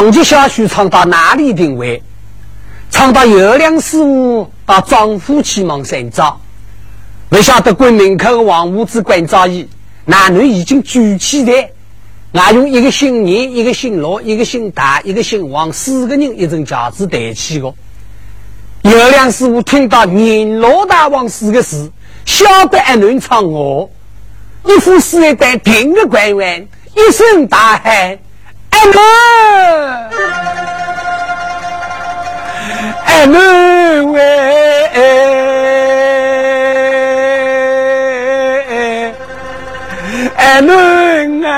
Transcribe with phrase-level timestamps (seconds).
[0.00, 2.02] 长期下去，唱到哪里定位？
[2.88, 6.36] 唱到月亮师傅把丈夫去忙山楂，
[7.28, 9.68] 不晓得关门口的王五子关早已，
[10.06, 11.72] 男女已经举起来。
[12.32, 17.74] 俺用一个姓年，一个姓罗，一个姓大，一个姓王，四个人一阵架子抬起个。
[18.80, 21.92] 月亮师傅听到“年罗大王”四个字，
[22.24, 23.90] 晓得俺能唱我，
[24.64, 28.18] 一副四一代顶个官员，一声大喊
[28.70, 28.98] ：“俺们，
[33.06, 34.20] 俺们喂，
[40.36, 41.48] 俺们啊！”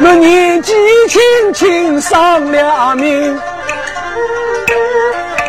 [0.00, 0.72] 我年纪
[1.08, 1.20] 轻
[1.54, 3.40] 轻丧了命，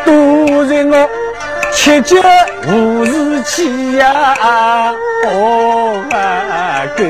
[0.04, 1.08] 都在我
[1.86, 2.20] 七绝
[2.66, 4.34] 无事气呀！
[5.24, 7.04] 哦啊哥，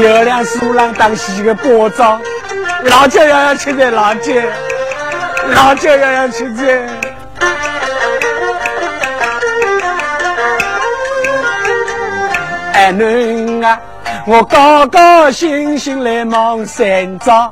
[0.00, 2.20] 月亮树上当西个包装，
[2.86, 4.34] 老舅要要吃的老舅，
[5.54, 6.82] 老舅要要吃的。
[12.72, 13.78] 哎囡啊！
[14.26, 17.48] 我高高兴兴来望山楂，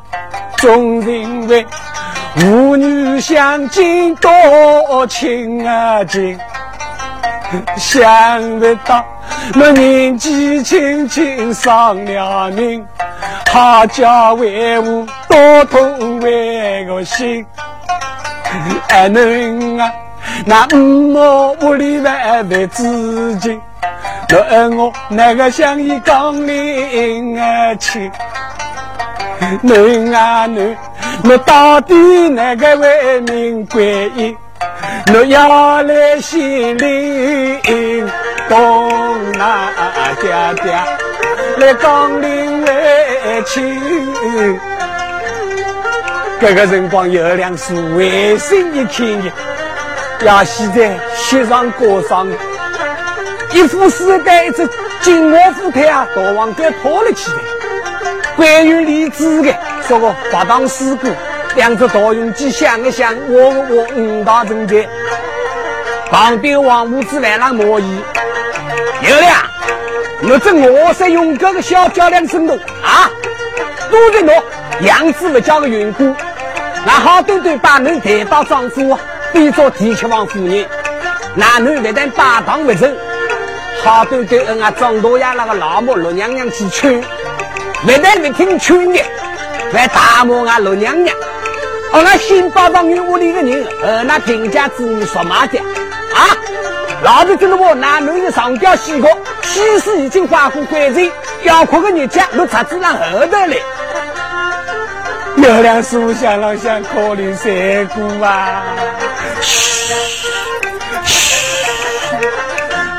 [0.57, 1.65] 总认为
[2.37, 6.39] 父女相敬多亲啊亲，
[7.77, 9.05] 想不到
[9.55, 12.87] 那年纪轻轻丧了命，
[13.53, 17.45] 好叫为我多痛为个心。
[18.89, 19.93] 哎囡啊，
[20.47, 23.61] 那五毛屋里来为自己。
[24.33, 28.11] 我爱我那个像一刚领儿去，
[29.65, 30.77] 囡啊囡，
[31.25, 31.95] 我到底
[32.29, 34.37] 哪个为民归隐？
[35.15, 37.59] 我要来心里
[38.49, 39.73] 东南
[40.23, 40.87] 家家
[41.57, 43.81] 来刚领为亲。
[46.41, 49.33] 这个辰光月亮是微心一看的，
[50.25, 52.27] 要写在雪上过上。
[53.53, 54.69] 一副丝带一只
[55.01, 57.39] 金毛虎腿啊，大王给拖了起来。
[58.37, 59.55] 关于李子的
[59.87, 61.09] 说个不当事故，
[61.57, 64.89] 两只大用机想一想，我我五大正在。
[66.11, 68.01] 旁边王五子来了莫疑，
[69.03, 69.51] 有了，
[70.23, 73.11] 我这我是用这个小叫两声的啊，
[73.91, 74.43] 都在喏，
[74.81, 76.15] 样子不叫个缘故，
[76.85, 78.99] 那好端端把侬抬到丈夫，
[79.33, 80.67] 比作地七王夫人，
[81.35, 82.97] 那男女不但把当不成。
[83.83, 87.03] 好端端恩啊，张大爷那个老母陆娘娘去劝，
[87.83, 89.03] 不但没听劝的，
[89.73, 91.17] 还打骂俺老娘娘。
[91.93, 96.37] 哦，那新八房院屋里的人，呃，那贫家子女说嘛的啊？
[97.03, 99.11] 老子跟着我男女的上吊西国，
[99.43, 101.11] 西施已经发过关税，
[101.45, 103.57] 要哭个日家都插子让后头来。
[105.37, 108.63] 月亮树下老想可怜三姑啊。
[109.41, 110.29] 嘘嘘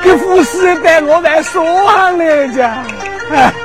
[0.04, 2.69] 这富士带我来说上来着，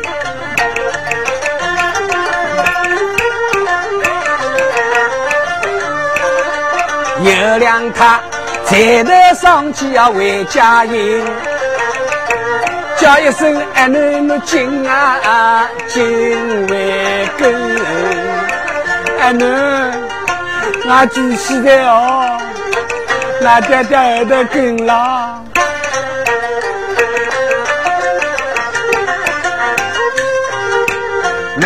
[7.30, 8.20] 有两他
[8.64, 11.24] 才头上去要回家营，
[12.96, 17.54] 叫一声阿囡囡进啊进回根，
[19.20, 19.44] 哎囡，
[20.88, 22.38] 我举起来哦，
[23.40, 25.42] 那爹爹后头跟了。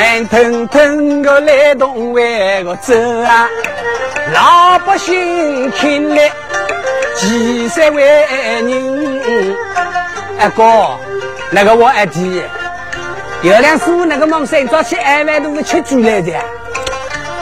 [0.00, 3.47] 慢腾腾个来东湾个走啊，
[4.32, 6.32] 老百姓听来
[7.17, 9.56] 几十万人。
[10.38, 10.99] 阿哥，
[11.50, 12.43] 那个我阿弟，
[13.43, 16.32] 月亮叔那个忙山早起二万多个吃猪来着，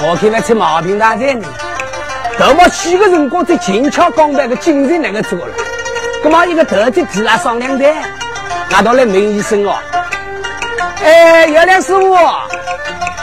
[0.03, 1.47] 我看他吃毛病大在呢。
[2.41, 5.55] 头毛起个辰光，在轻巧刚办个精神那个做了，
[6.25, 7.95] 干嘛一个头就提拉上两台？
[8.73, 9.77] 俺到了问医生哦。
[11.05, 12.17] 哎，月亮师傅，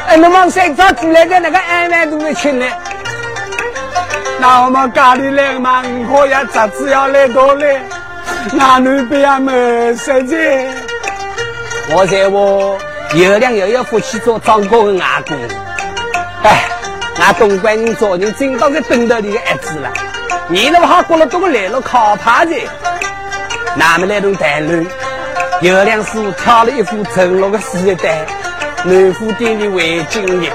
[0.07, 2.65] 哎，那么谁早煮来的那个二万多的钱呢？
[4.39, 7.81] 那我们家里来嘛，五号呀，侄子要来到嘞，
[8.59, 9.51] 俺女不要么
[9.95, 10.67] 实在。
[11.89, 12.77] 我在我
[13.13, 15.37] 月亮又要夫妻做张哥的阿公，
[16.43, 16.65] 哎，
[17.17, 19.91] 那东关人做人真当个等到你的儿子了，
[20.47, 22.55] 你那么好过了多个来了靠怕的，
[23.75, 24.85] 那么来种谈论。
[25.61, 28.25] 月亮师挑了一副陈落的丝带，
[28.87, 30.47] 南府店里围巾的。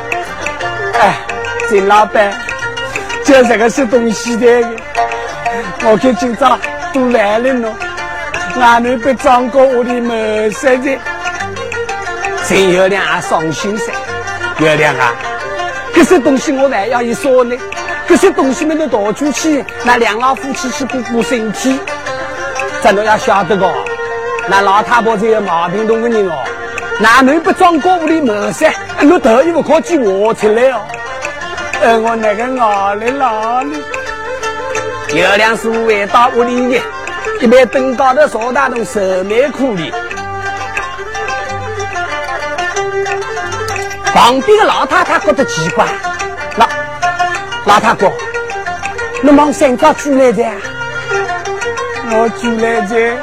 [1.01, 1.17] 哎，
[1.69, 2.33] 金老板，
[3.25, 4.47] 就这个是东西的，
[5.83, 6.57] 我看今朝
[6.93, 7.73] 都来了喏，
[8.61, 10.97] 俺们被张过我的门塞的，
[12.47, 13.93] 陈月亮也伤心噻。
[14.59, 15.13] 月亮啊，
[15.93, 17.57] 这些东西我还要一说呢，
[18.07, 21.81] 这些东西没得逃出去，那两老夫妻去顾顾身体，
[22.81, 23.69] 咱都要晓得个。
[24.47, 26.45] 那老太婆这个毛病多的人哦，
[27.01, 28.71] 哪能不装过屋里门噻？
[29.11, 30.83] 我头一不可去挖出来哦。
[31.81, 33.83] 呃，我那个哪里哪里？
[35.15, 36.83] 月亮师傅回到屋里的，
[37.41, 39.91] 一边登高头坐大洞愁眉苦脸。
[44.13, 45.87] 旁边的老太太觉得奇怪，
[46.57, 46.69] 老
[47.65, 48.13] 老太婆，
[49.23, 50.45] 你忙山高出来的？
[52.13, 53.17] 我出来的，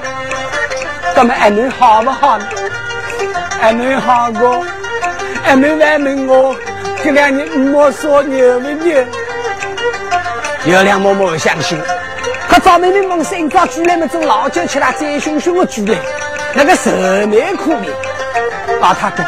[1.16, 2.40] 咱们还能好不好？
[3.60, 4.66] 还没好过？
[5.44, 6.56] 还能来问我
[7.04, 9.04] 这两年没说牛不牛？
[10.66, 11.80] 月亮默默相信，
[12.50, 15.98] 可早明明忙山高居然那种老酒吃了，醉醺醺的居然，
[16.54, 16.92] 那个愁
[17.28, 17.86] 眉苦脸，
[18.82, 19.24] 老太婆。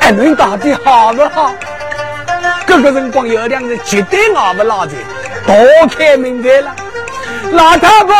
[0.00, 1.52] 俺们到底好不好？
[2.66, 4.92] 这个辰光有两个绝对熬不老的，
[5.46, 5.54] 多
[5.96, 6.74] 开明白了。
[7.52, 8.14] 老太婆，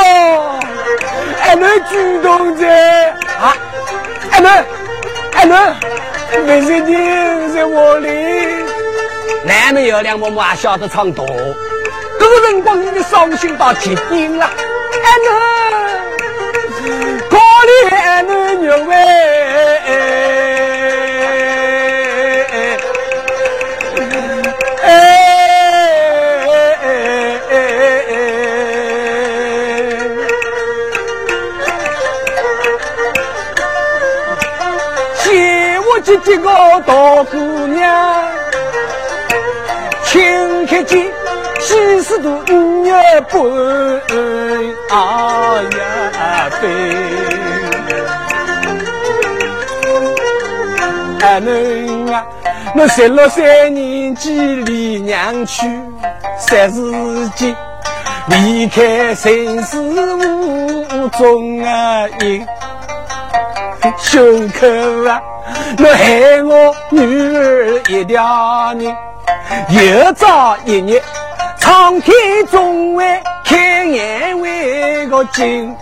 [1.43, 2.67] 俺们主动者
[3.41, 3.57] 啊？
[4.33, 4.65] 俺们，
[5.35, 5.75] 哎，恁，
[6.47, 8.09] 为什么在我里？
[9.45, 11.27] 难得有两毛毛，还晓得唱多，
[12.19, 14.45] 这个辰光你的伤心到极点了。
[15.05, 15.29] 哎，恁，
[17.29, 17.37] 可
[17.69, 20.22] 怜恁牛哎。
[36.19, 36.49] 这个
[36.87, 37.37] 大姑
[37.67, 38.25] 娘，
[40.05, 41.11] 请看见
[41.61, 42.93] 七十度五月
[43.31, 43.41] 半，
[44.91, 46.69] 啊呀飞。
[51.27, 52.27] 啊恁啊，
[52.77, 55.67] 我十六岁年纪离娘去，
[56.39, 57.55] 三十几
[58.27, 62.45] 离开生死无踪啊，一
[63.99, 64.67] 胸口
[65.09, 65.23] 啊。
[65.79, 68.95] 我害我女儿一条命，
[69.71, 71.01] 又早一日，
[71.57, 72.15] 苍天
[72.51, 75.75] 总会开眼为个睛。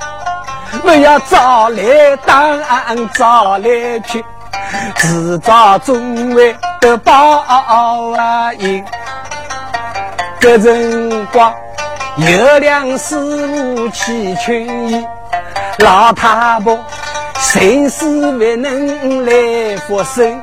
[0.84, 4.24] 我要早来当，早来去，
[4.96, 7.44] 迟早总会得报
[8.58, 8.84] 应。
[10.38, 11.52] 这辰光，
[12.16, 15.04] 有两师傅去劝伊，
[15.78, 16.78] 老太婆。
[17.40, 20.38] 生死未能来复生，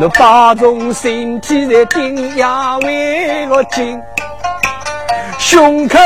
[0.00, 4.00] 我保重身体在顶崖为我紧，
[5.40, 5.98] 胸口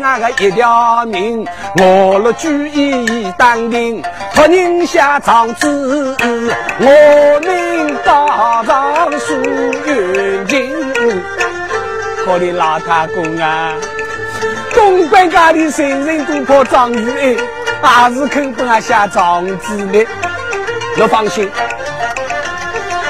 [0.00, 4.02] 那个一条命，我若举义当定，
[4.34, 6.16] 托人下长子，
[6.80, 9.34] 我命大长数
[9.86, 10.72] 远近。
[12.24, 13.74] 可怜老太公啊，
[14.74, 17.36] 东关家里人人都靠长子哎。
[17.82, 20.06] 还是肯帮俺下长子的，
[20.96, 21.50] 你放心。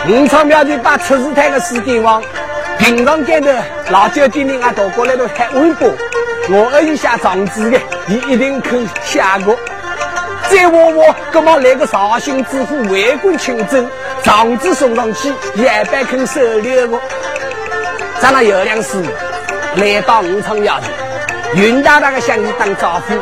[0.08, 2.22] 五常庙里把出事台的四帝王，
[2.78, 3.54] 平常间的
[3.90, 5.88] 老酒店里俺到过来都喊微博，
[6.50, 9.56] 我二姨下长子的，你一定肯下过。
[10.50, 13.88] 再我我赶忙来个绍兴知府为官清正，
[14.22, 17.00] 长子送上去，也别肯收留我。
[18.20, 19.02] 咱那有两师
[19.76, 20.84] 来到五常庙里，
[21.62, 23.14] 云大大的向你打招呼。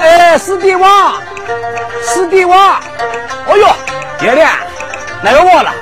[0.00, 1.20] 哎，四弟王，
[2.02, 2.76] 四弟王，
[3.46, 3.68] 哦哟，
[4.20, 4.50] 月亮，
[5.22, 5.74] 哪个我了？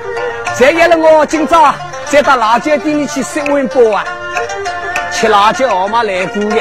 [0.57, 1.75] 谁约了我今早
[2.07, 4.05] 再到辣椒店里去吃碗包啊？
[5.13, 6.57] 吃辣椒号码来过的。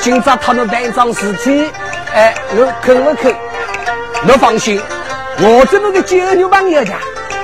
[0.00, 1.70] 今早他们办一桩事体，
[2.14, 3.34] 哎，我肯不肯？
[4.22, 4.80] 你放心，
[5.38, 6.94] 我这么个九牛朋友家，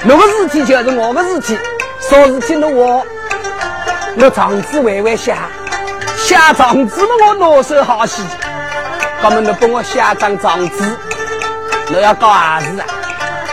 [0.04, 1.58] 那个事体就是我的事体，
[2.00, 3.06] 说事体侬我，
[4.16, 5.36] 我长子微微下，
[6.16, 8.22] 下长子嘛我拿手好戏。
[9.20, 10.84] 哥们，你帮我写张状纸，
[11.88, 12.86] 你要搞儿子啊？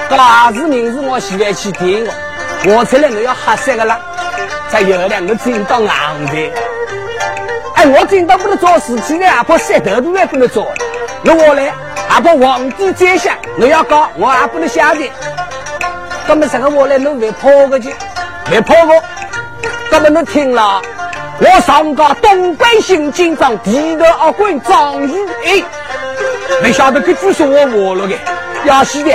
[0.08, 2.08] 搞儿子名字我喜欢去听
[2.66, 4.00] 我，我出来你要黑色的了，
[4.70, 5.88] 才有两个真到硬
[6.28, 6.54] 的。
[7.76, 10.72] 哎，我真到不能做事情呢，还怕石头都也不能做。
[11.24, 11.74] 那我来，
[12.08, 15.10] 还怕皇帝宰相，你要搞我还不能写的。
[16.28, 17.94] 哥们，这个我来，你别跑过去，
[18.50, 18.96] 别跑过。
[19.90, 20.80] 哥们，你听了。
[21.38, 25.12] 我上个东关新京长提头二棍张玉
[25.46, 25.64] 哎，
[26.64, 28.16] 没晓得这句说我活了的，
[28.66, 29.12] 要死的，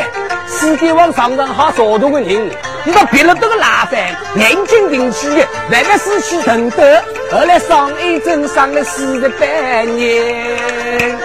[0.47, 2.51] 四帝王上上好少多个人，
[2.85, 3.99] 你到别了这个拉饭，
[4.37, 9.47] 眼睛定起的，慢慢死气沉得，后来上一针上了四十八
[9.83, 11.19] 年。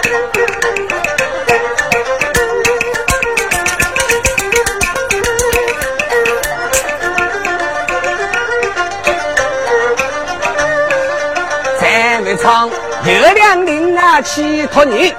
[12.46, 12.70] 在外唱
[13.04, 15.12] 月亮领啊，起托你。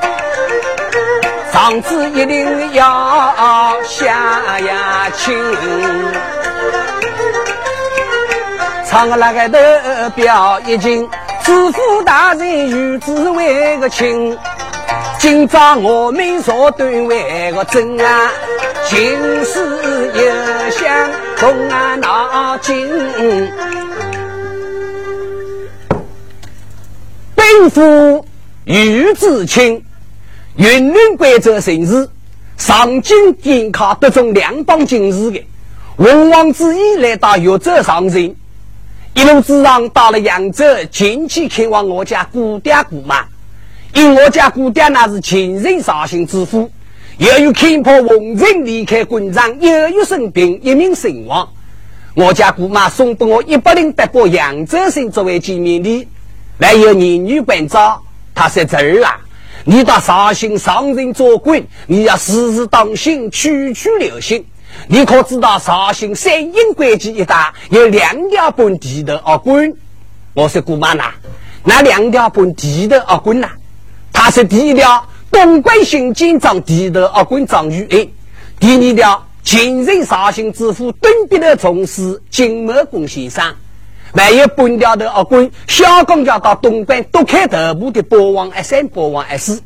[1.51, 5.37] 嗓子一定要下呀清，
[8.85, 11.09] 唱个那个的表一斤，
[11.43, 14.37] 知府大人有旨为个亲，
[15.19, 18.31] 今朝我们说对为个真啊，
[18.85, 18.99] 情
[19.43, 19.59] 事
[20.13, 22.87] 又想动啊脑筋，
[27.49, 28.25] 本府
[28.65, 29.81] 有旨亲。
[30.57, 32.09] 云南贵州城市
[32.57, 35.41] 上京监考得中两帮进士的，
[35.95, 38.35] 文王之意来到岳州上任，
[39.13, 43.23] 一路之上到了扬州，前去看望我家姑爹姑妈。
[43.93, 46.69] 因我家姑爹那是前任绍兴之父，
[47.17, 51.47] 由于看破红尘离开官场，又有生病，一命身亡。
[52.13, 56.07] 我家姑妈送给我一百零八包扬州参作为见面礼，
[56.59, 58.01] 还有儿女关照。
[58.33, 59.19] 他说：“侄儿啊。”
[59.69, 64.45] 你到绍兴上任做官，你要时时当心，处处留心。
[64.87, 69.73] 你可知道绍兴三阴关机一带有两条半地的二官？
[70.33, 71.11] 我说姑妈呐，
[71.65, 73.49] 那两条半地的二官呐，
[74.13, 78.07] 他是第一条东关新京长地的二官张玉安，
[78.61, 83.43] 第二条前任绍兴知府敦北的从事金茂公先生。
[84.17, 89.61] 还有半条的二官，小公家到东关都开头部的博王二三、博王二四。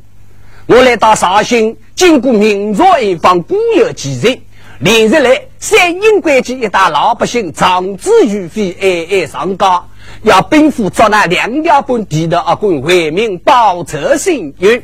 [0.67, 4.39] 我来到绍兴，经过明朝一方，固有几人，
[4.79, 9.87] 连日来三阴关机一带老百姓长子于飞，哀哀上高，
[10.23, 14.83] 要兵符捉拿两条半地的二官为民报仇伸冤。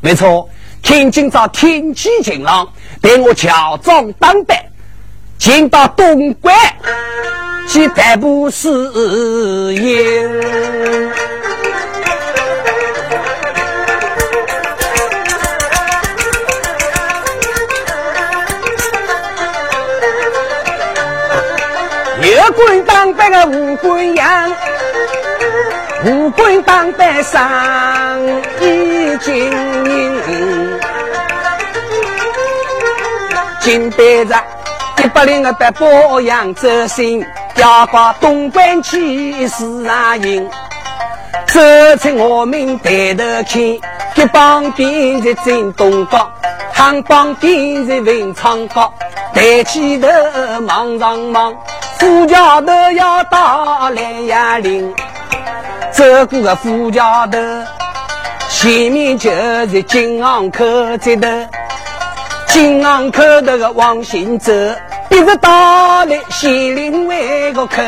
[0.00, 0.48] 没错，
[0.82, 2.68] 天今朝天气晴朗，
[3.00, 4.66] 带我乔装打扮，
[5.38, 6.54] 进到东关。
[7.68, 8.90] 去逮捕私
[9.74, 10.40] 营，
[22.22, 24.50] 有官当班个无官样，
[26.06, 28.18] 无官当班上
[28.60, 30.80] 一金银，
[33.60, 34.34] 金杯子
[35.04, 37.24] 一百零个百宝扬州行。
[37.56, 40.48] 要把东关起事啊赢，
[41.46, 41.60] 走
[41.98, 46.30] 出我们抬头看，一帮兵在争东高，
[46.76, 48.94] 两帮兵在文昌高，
[49.34, 50.08] 抬起头
[50.68, 51.52] 望上望，
[51.98, 54.94] 副桥头要到兰牙岭，
[55.90, 57.38] 走过个副桥头，
[58.50, 59.32] 前面就
[59.68, 60.64] 是金昂口
[61.02, 61.28] 这头，
[62.46, 64.52] 金昂口头个往前走。
[65.10, 67.82] 一直到了西林湾个口，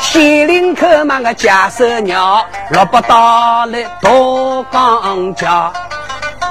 [0.00, 5.72] 西林口嘛个假手鸟，落不到了多江桥。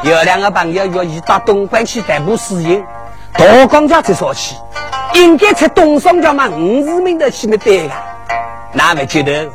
[0.03, 2.83] 有两个朋友愿意到东关去逮捕私营，
[3.37, 4.55] 多江桥才说起，
[5.13, 7.93] 应该在东双桥嘛五十名的去没对个，
[8.73, 9.49] 哪会记得？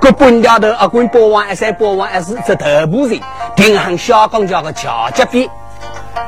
[0.00, 3.20] 个半条头二关八王二三八王二四这头部人，
[3.54, 5.48] 定行小江桥个桥脚边。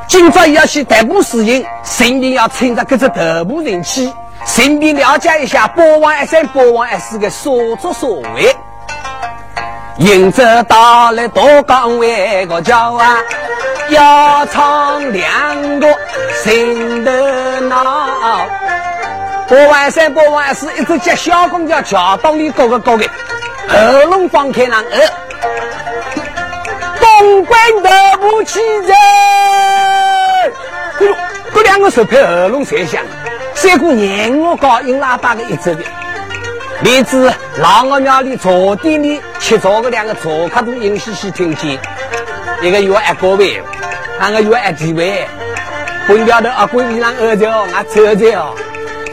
[0.08, 4.12] 今朝要去逮捕死人，顺便要趁着这只头部人气，
[4.46, 8.54] 顺便了解一下八王二三、八王二四的所作所为。
[9.98, 13.18] 迎着到了大岗位个桥啊，
[13.88, 15.88] 要唱两个
[16.42, 17.12] 心头
[17.62, 18.46] 闹。
[19.48, 23.04] 八王二三、八王二四一直接小公交桥道里高个高个，
[23.68, 25.00] 喉咙放开那呃，
[27.00, 28.96] 东关头部起人。
[30.98, 31.14] 哎呦，
[31.54, 33.02] 这两个手拍耳聋才响，
[33.54, 35.82] 三姑年我高音喇叭的一直的。
[36.82, 41.78] 例子，老我庙里坐店里吃早个两个坐客都硬兮兮听见，
[42.62, 43.62] 一个月一个位，
[44.18, 45.26] 两个月一几位。
[46.08, 48.54] 本标的阿贵衣裳二着，俺走着哦，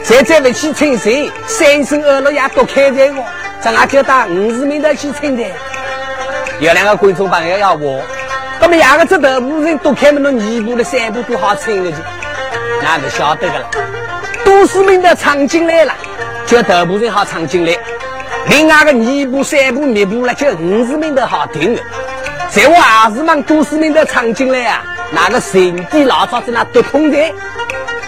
[0.02, 3.24] 再再不去称谁，三生二六也都开在我，
[3.62, 5.42] 这俺就打五十名的去称的。
[6.60, 8.02] 有两个观众朋友要我。
[8.64, 11.98] 那么两个这头部人都开门了，二步的三步都好撑的去，
[12.82, 13.70] 那就晓得个了。
[14.42, 15.92] 都市民的闯进来了，
[16.46, 17.74] 就头部人好闯进来；
[18.48, 21.82] 另外个二步三步密步了，就五十名的好听的。
[22.48, 27.18] 在我儿子们都市民的闯进来啊，那个神地老早在那都通的。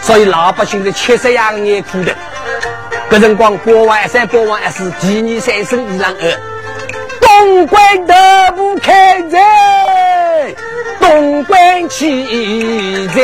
[0.01, 2.15] 所以老百姓的七十样也苦的。
[3.11, 6.41] 搿辰光国王三，国王二四，第二三生一郎二，
[7.21, 8.15] 东关德
[8.57, 9.43] 不开战，
[11.01, 13.17] 东关起战。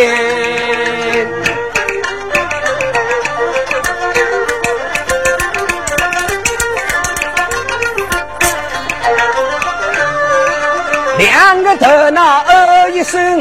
[11.18, 13.40] 两个头脑哦一声，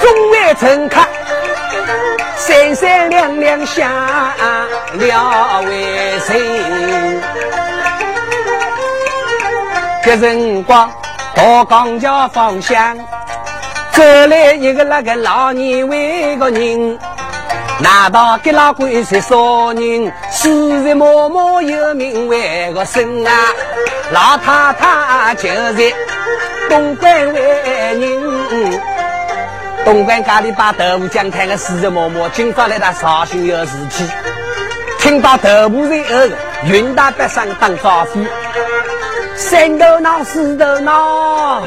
[0.00, 1.00] 中外乘客
[2.36, 3.88] 三三两两下
[4.94, 6.36] 了为神。
[10.02, 10.90] 这辰光
[11.36, 12.96] 到钢桥方向，
[13.92, 16.98] 走来一个那个老年为个人。
[17.78, 19.36] 难道给老鬼是啥
[19.74, 20.10] 人？
[20.30, 23.30] 死在默默有名为个孙啊！
[24.12, 25.94] 老太太就是
[26.70, 27.40] 东关为
[28.00, 28.80] 人，
[29.84, 34.04] 东关家里把豆腐浆开个死在默默，今朝来他绍兴有事体，
[34.98, 38.20] 听到豆腐人后，云大北上当招呼，
[39.36, 41.62] 三头脑四头脑，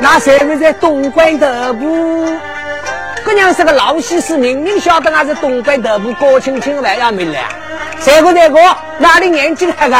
[0.00, 2.26] 那谁会在东关头部？
[3.24, 7.38] 这娘是个老西施，人人晓得俺是东关头部，高清清还要明了。
[8.00, 8.58] 谁个这个
[8.98, 9.96] 哪里眼睛黑个？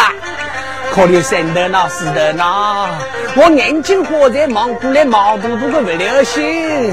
[0.90, 2.88] 可怜三头脑四头脑，
[3.37, 6.90] 我眼睛活在忙过来，毛肚肚个不留心。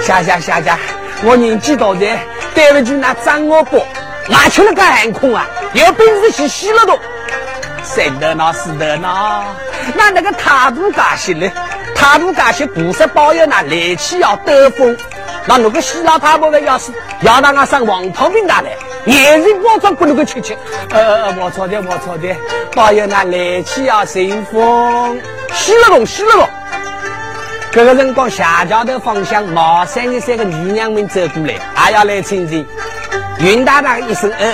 [0.00, 0.78] 下下下下，
[1.24, 2.06] 我年纪大的，
[2.54, 3.84] 对不起那张我伯，
[4.30, 6.96] 俺吃了个寒空啊，有本事去洗了都。
[7.82, 9.44] 三头脑四头脑，
[9.94, 11.50] 那那个态度干些呢？
[11.94, 14.96] 态度干些，菩萨保佑那来气要兜风。
[15.46, 18.70] 那如果希腊他婆的要是要让俺上王汤饼大来，
[19.06, 20.56] 也是包装不能够吃吃。
[20.90, 22.28] 呃，我错的，我错的。
[22.74, 25.20] 保佑那来气要顺风，
[25.52, 26.48] 洗了龙，洗了龙。
[27.72, 32.66] 这个辰光下桥的方向，毛三的三个女娘们走过来，还要来亲亲。
[33.38, 34.52] 云大大一声呃，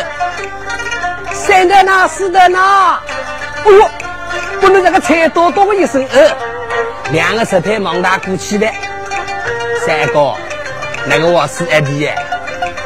[1.46, 2.94] 三的那四的那，
[3.64, 3.88] 哎呦，
[4.60, 6.36] 不能这个菜多多一声呃，
[7.12, 8.74] 两个石头忙大鼓起来，
[9.86, 10.34] 三哥。
[11.08, 12.18] 那个我是二弟耶，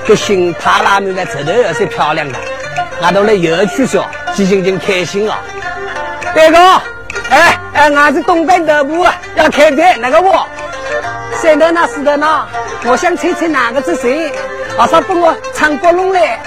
[0.07, 2.38] 这新帕拉米的石头也是漂亮的，
[3.01, 5.38] 俺都来游去说，几斤斤开心啊！
[6.35, 6.83] 大哥，
[7.31, 10.46] 哎哎，俺是东北头部要开店，那个我，
[11.33, 12.46] 三头那四的那，
[12.85, 14.31] 我想猜猜哪个是谁？
[14.77, 16.38] 马上给我唱波龙来，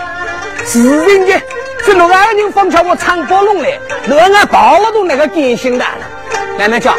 [0.64, 1.42] 是人家，
[1.86, 5.86] 这六二人放巧我唱波龙来，六俺跑了都那个开心的，
[6.58, 6.96] 慢慢讲，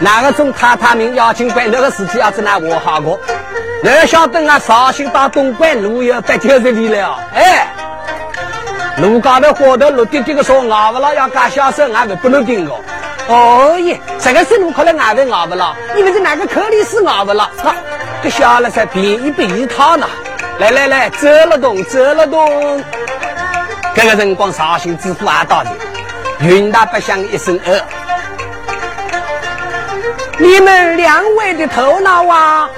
[0.00, 3.18] 哪个中太太名邀请关那个事情要是拿我好过。
[3.82, 7.18] 要晓得啊，绍兴到东关路有八九十里了。
[7.34, 7.68] 哎，
[8.98, 12.80] 路高头花头路滴滴个说熬不了，要加小声，俺们不能听哦。
[13.28, 17.48] 哦耶，这个是路可能俺们熬不了，因为是哪个口里是熬不了。
[17.62, 17.74] 好，
[18.22, 20.06] 这下了才便宜便宜套呢。
[20.58, 22.82] 来来来，走了动，走了动。
[23.96, 25.70] 这个辰光绍兴知府还到的，
[26.40, 27.80] 云大不响一声呃，
[30.38, 32.68] 你们两位的头脑啊！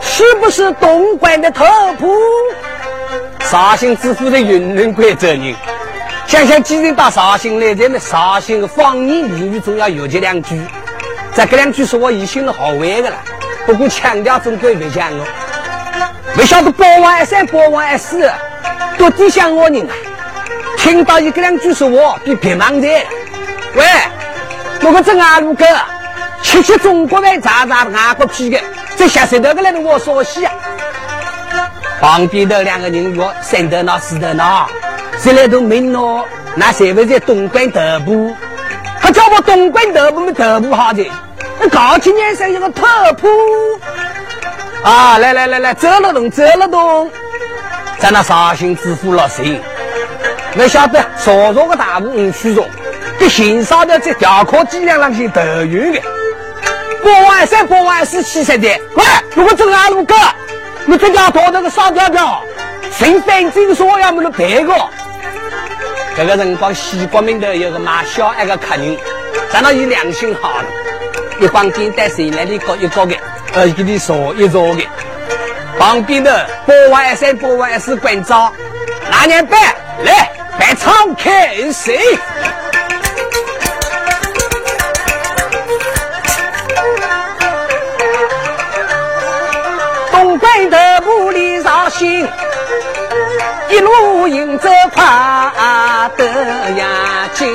[0.00, 1.64] 是不是东莞的特
[1.98, 2.16] 普？
[3.40, 5.52] 绍兴知府的云南贵州人。
[6.28, 10.62] 想想既然到绍兴来，咱们绍兴的方言俚语总要有这两句。
[11.34, 13.16] 这个两句是我已经的好玩的了，
[13.66, 15.24] 不过腔调总归不像哦。
[16.34, 18.30] 没晓得八万一三，八万一四，
[18.96, 19.92] 到底像我人啊？
[20.82, 22.88] 听到一个两句说话比别忙的。
[22.88, 23.84] 喂，
[24.82, 25.64] 我个正阿路哥，
[26.42, 28.58] 吃吃中国饭，查查外国皮的。
[28.96, 30.52] 这下水头个来的我说戏啊！
[32.00, 34.68] 旁边的两个人说：“三头脑四头脑，
[35.18, 36.24] 谁来都没孬，
[36.56, 38.34] 那谁会在东莞头部？
[39.00, 41.08] 他叫我东莞头部没头部好的，
[41.60, 42.84] 那搞起年生一个特
[43.20, 43.28] 铺
[44.82, 45.16] 啊！
[45.18, 47.08] 来来来来，走了动，走了动，
[48.00, 49.60] 在那绍兴支付了谁？
[50.54, 52.68] 我晓得少少个大部五区中，
[53.18, 56.00] 这行少的在调考计量上去头晕的。
[57.02, 58.68] 八万三，八万四，七十的。
[58.94, 60.14] 喂，如果走俺路哥，
[60.86, 62.42] 你这家拖那个烧条条，
[62.92, 64.74] 谁反正说要么能赔个。
[66.16, 68.96] 这个辰光，西国门头有个卖小一个客人，
[69.50, 70.64] 咱那有良心好了，
[71.40, 73.16] 一帮简单谁来的搞一搞的，
[73.54, 74.86] 呃，给你说一说的。
[75.78, 78.52] 旁边的八万三，八万四关照，
[79.10, 79.58] 拿年办
[80.04, 80.30] 来，
[80.72, 81.98] 办敞开谁？
[90.38, 92.26] 关头不离绍兴，
[93.68, 95.04] 一路迎着快
[96.16, 96.24] 得
[96.70, 97.48] 呀紧，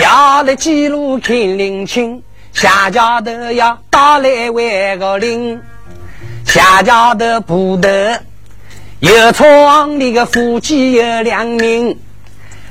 [0.00, 2.20] 要来几路看林清，
[2.52, 5.62] 下家头要打来万个林。
[6.44, 8.20] 下家的不得，
[9.00, 11.98] 有窗里个夫妻有两名，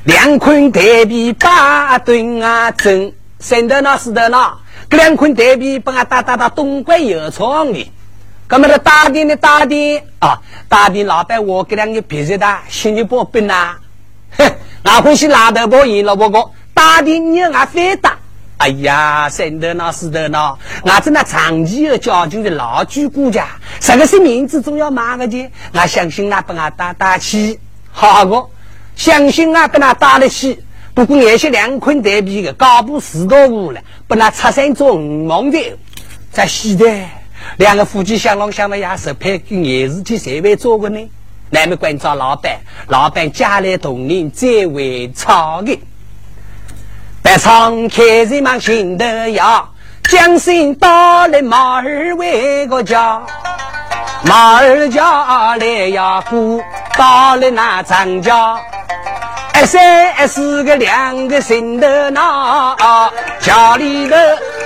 [0.03, 4.55] 两捆台币八吨啊挣，省得那死得那，
[4.91, 7.91] 这两捆台币把俺打打到东莞有窗里。
[8.47, 13.77] 那么的打点的打点啊，打点老板我给两个别人的，心里不笨呐。
[14.37, 14.51] 哼，
[14.83, 18.18] 俺欢喜拉头包赢了不过，打点你俺非打。
[18.59, 23.47] 哎呀，生的那死的那，俺这那长期有交情的老居顾家，
[23.79, 27.57] 什个是名字总要骂个的，俺相信俺不俺打打起，
[27.89, 28.49] 好个，
[28.97, 30.59] 相信俺不俺打得起。
[30.93, 35.77] 不过那些两捆台币的搞不十多五了，不那出生做五毛的，
[36.29, 36.85] 在西的。
[37.55, 40.99] 两个夫妻相郎相妹也是配跟儿子去谁会做过呢？
[41.49, 45.79] 那么关照老板，老板家里同仁最为操的。
[47.29, 49.69] 白仓开人忙心得要，
[50.09, 53.21] 将心到了马儿为个家，
[54.23, 56.59] 马儿家来呀姑，
[56.97, 58.57] 到了那张家。
[59.61, 62.75] 一三一四个两个心头闹，
[63.39, 64.15] 家里头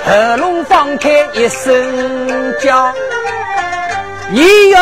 [0.05, 2.93] 喉咙放开一声叫，
[4.31, 4.79] 咦哟，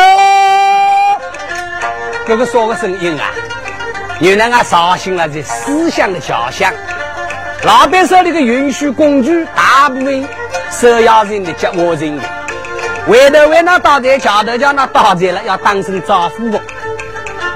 [2.28, 3.26] 这个说个声音啊，
[4.20, 6.72] 原来俺绍兴了这思想的家乡。
[7.64, 10.28] 老板手里的运输工具大部分
[10.72, 12.20] 收押人的、接我人，
[13.08, 16.60] 回头为那倒在桥头叫那倒在了，要当成招呼的。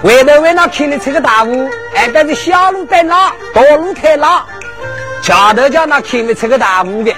[0.03, 4.43] 回头为那开的这个大雾，哎，但是小路在那，道路太老。
[5.23, 7.11] 桥头叫那开的这个大雾的，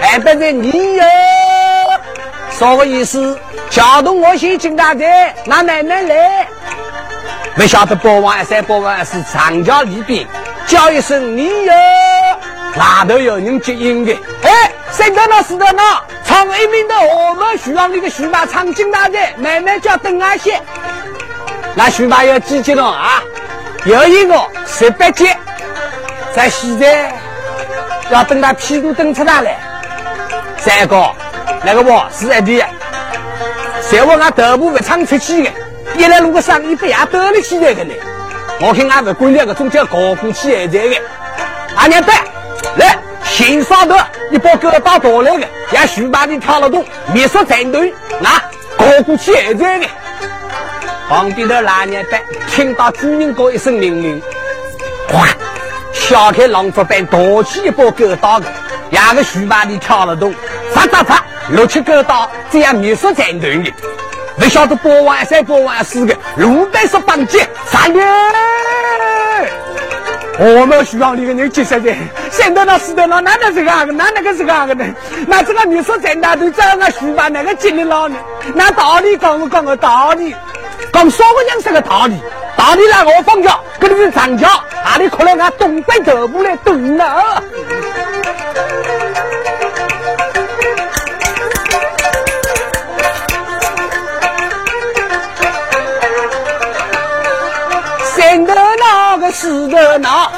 [0.00, 1.04] 哎，但是你哟，
[2.52, 3.36] 啥个意思？
[3.68, 6.46] 桥头我先进大寨，那奶奶来。
[7.56, 10.24] 不晓得包王二三包王二四长桥里边
[10.68, 11.72] 叫一声你哟，
[12.76, 14.12] 那头有人接应的。
[14.42, 20.60] 哎，三到那四到那，唱一名的我们徐郎那个徐马唱进大寨，奶奶叫邓阿仙。
[21.74, 23.22] 那徐马要几级了啊！
[23.86, 25.26] 有一个十八级，
[26.34, 27.12] 在现在
[28.10, 29.56] 要等他屁股等出来来。
[30.58, 31.10] 三个
[31.64, 32.62] 那个我是一弟，
[33.90, 35.50] 在我俺头部不唱出去的，
[35.96, 37.94] 一来如果生意不也得了起来的呢？
[38.60, 40.96] 我看俺不管那个总叫高过去还在的。
[41.76, 42.24] 阿娘带
[42.76, 43.96] 来，新上头
[44.32, 48.30] 一把狗打过来的，让徐马的跳了动，灭杀战队，那
[48.76, 49.86] 高过去还在的。
[51.08, 54.20] 旁边的老娘们听到主人哥一声命令，
[55.08, 55.28] 哗，
[55.92, 58.40] 小开狼虎板夺起一把狗刀，
[58.90, 60.34] 两个徐马里跳了动，
[60.74, 63.72] 啪啪啪，六七狗刀，这样灭杀战队的，
[64.38, 68.04] 不晓得八万三、八万四个，路边是绑架，杀人！
[70.40, 71.96] 我们徐阳里的人几十人，
[72.30, 74.84] 现在那死的那哪能是个个，哪那个是个个呢？
[75.26, 78.16] 那这个灭杀战队找俺徐马那个经理老呢？
[78.54, 80.34] 那道理讲不讲个道理？
[80.92, 82.16] 讲啥个样是个道理？
[82.56, 84.48] 道理来我放假，跟你们长桥，
[84.84, 87.04] 哪里可能俺东北头部来蹲呢？
[99.32, 100.30] 是个闹，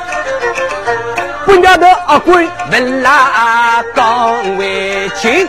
[1.44, 2.48] 不晓得阿贵。
[2.70, 5.48] 问哪讲为情？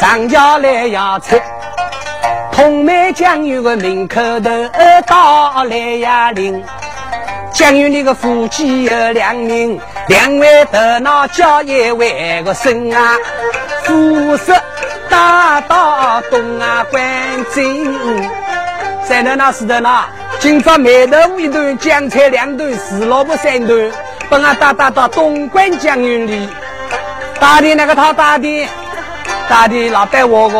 [0.00, 1.40] 张家来呀，出
[2.52, 4.50] 同梅江有个门口头
[5.06, 6.64] 到来呀领，
[7.52, 13.16] 江有那个夫妻有两名，两位头脑叫一位个生啊，
[13.84, 14.54] 肤色
[15.10, 17.02] 大到东啊关
[17.52, 17.92] 金，
[19.08, 20.04] 在那那是的那，
[20.38, 23.90] 今朝梅豆腐一顿，酱菜两顿，四萝卜三顿，
[24.28, 26.46] 把俺打打到东关江云里，
[27.40, 28.68] 打的那个他打的。
[29.48, 30.56] 大的老板我个，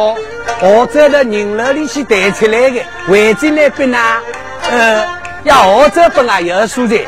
[0.63, 4.17] 我这的人楼里去带出来的，围进来不拿，
[4.71, 5.05] 呃，
[5.43, 7.05] 要我这不拿有蔬菜，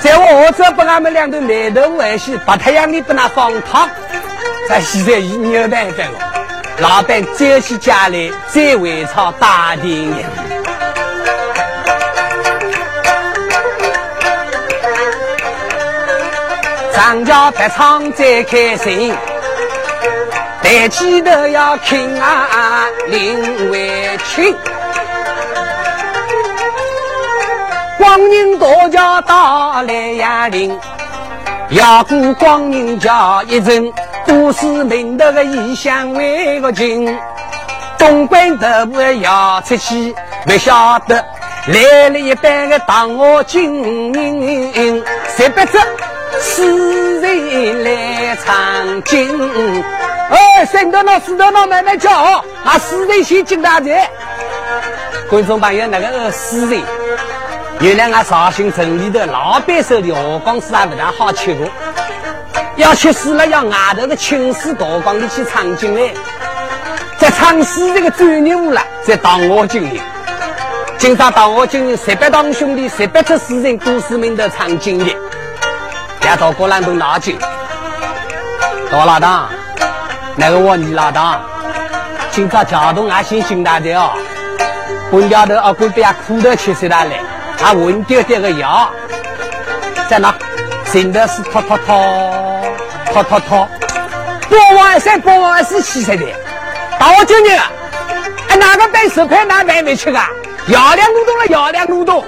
[0.00, 3.88] 在我这不俺们两个奶头外洗，白太阳里不拿放汤，
[4.68, 6.18] 在现在一年半半了，
[6.78, 9.94] 老板再去家里再回朝大点
[16.94, 17.24] 样。
[17.24, 19.14] 张家白唱再开心。
[20.62, 24.56] 抬起头要听啊，林为清。
[27.98, 30.78] 光阴多叫到来呀临，
[31.70, 33.92] 要过光阴叫一阵，
[34.26, 37.16] 都市名头个异乡为个近。
[37.98, 40.14] 东关头不要出去，
[40.46, 41.24] 不晓得
[41.66, 44.12] 来了一班个当我军，
[45.36, 45.78] 十八只
[46.44, 49.50] 死人来唱经。
[50.30, 54.10] 哎，三头脑四头脑慢慢叫，啊，四人先进大寨。
[55.30, 56.82] 观众朋友，那个四人，
[57.80, 61.66] 原来俺绍兴城里头老板手里河光水还不大好吃过，
[62.76, 66.12] 要吃死了要外头的青丝大光里去唱经嘞，
[67.16, 69.98] 在唱诗这个专业户了，在当我经营。
[70.98, 75.16] 今朝当我经营十八堂兄弟，十八出诗人都是名的唱经理，
[76.24, 77.34] 两到过来都拿酒。
[78.90, 79.48] 大老大，
[80.36, 81.38] 那个我你老大，
[82.30, 84.10] 今朝桥洞俺先进大的哦。
[85.12, 87.20] 本家头啊，过边苦头吃死他来，
[87.58, 88.90] 还混丢丢个药，
[90.08, 90.34] 在那，
[90.90, 91.94] 真的是拖拖拖，
[93.12, 93.68] 拖拖拖，
[94.48, 96.24] 八万三，八万四，七十的，
[96.98, 97.50] 大我经理，
[98.48, 100.30] 哎，哪个带十块拿买没吃啊？
[100.68, 102.24] 药量路动了，药量路动，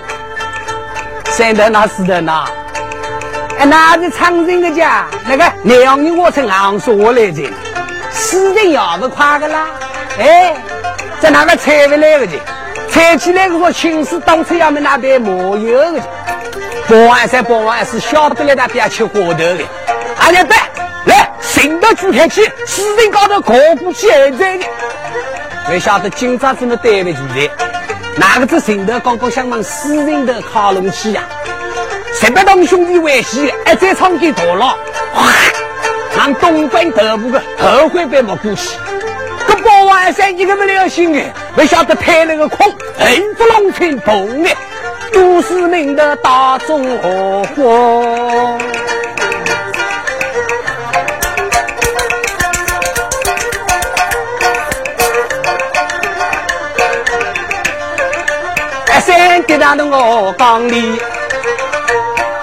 [1.31, 2.66] 三头那四头那，哎，
[3.65, 7.43] 那是长人的家，那个两人我从昂说我来着，
[8.13, 9.67] 死人要不快的啦，
[10.19, 10.55] 哎，
[11.21, 12.41] 在哪个拆不来的去？
[12.93, 16.01] 抬起来个说，青石当初要么那边没有的，
[16.89, 19.59] 八万三，八万四，晓得来那边吃花头的。
[20.21, 20.57] 俺家对，
[21.07, 24.65] 来，新的主台去，四人高头高过去还在的。
[25.69, 27.51] 没晓得今朝怎么对不起的？
[28.17, 31.23] 哪个子新的刚刚想往四人的靠拢去呀？
[32.19, 34.75] 十八当兄弟为喜，一再唱给大了，
[36.17, 38.75] 让东关头部的后悔被没过去。
[39.47, 41.21] 这八万三一个没良心的。
[41.55, 44.51] 不晓得拍了个空，横不龙群蹦的，
[45.13, 48.59] 都市命的大众合伙。
[58.89, 60.99] 哎，三弟那的我讲你，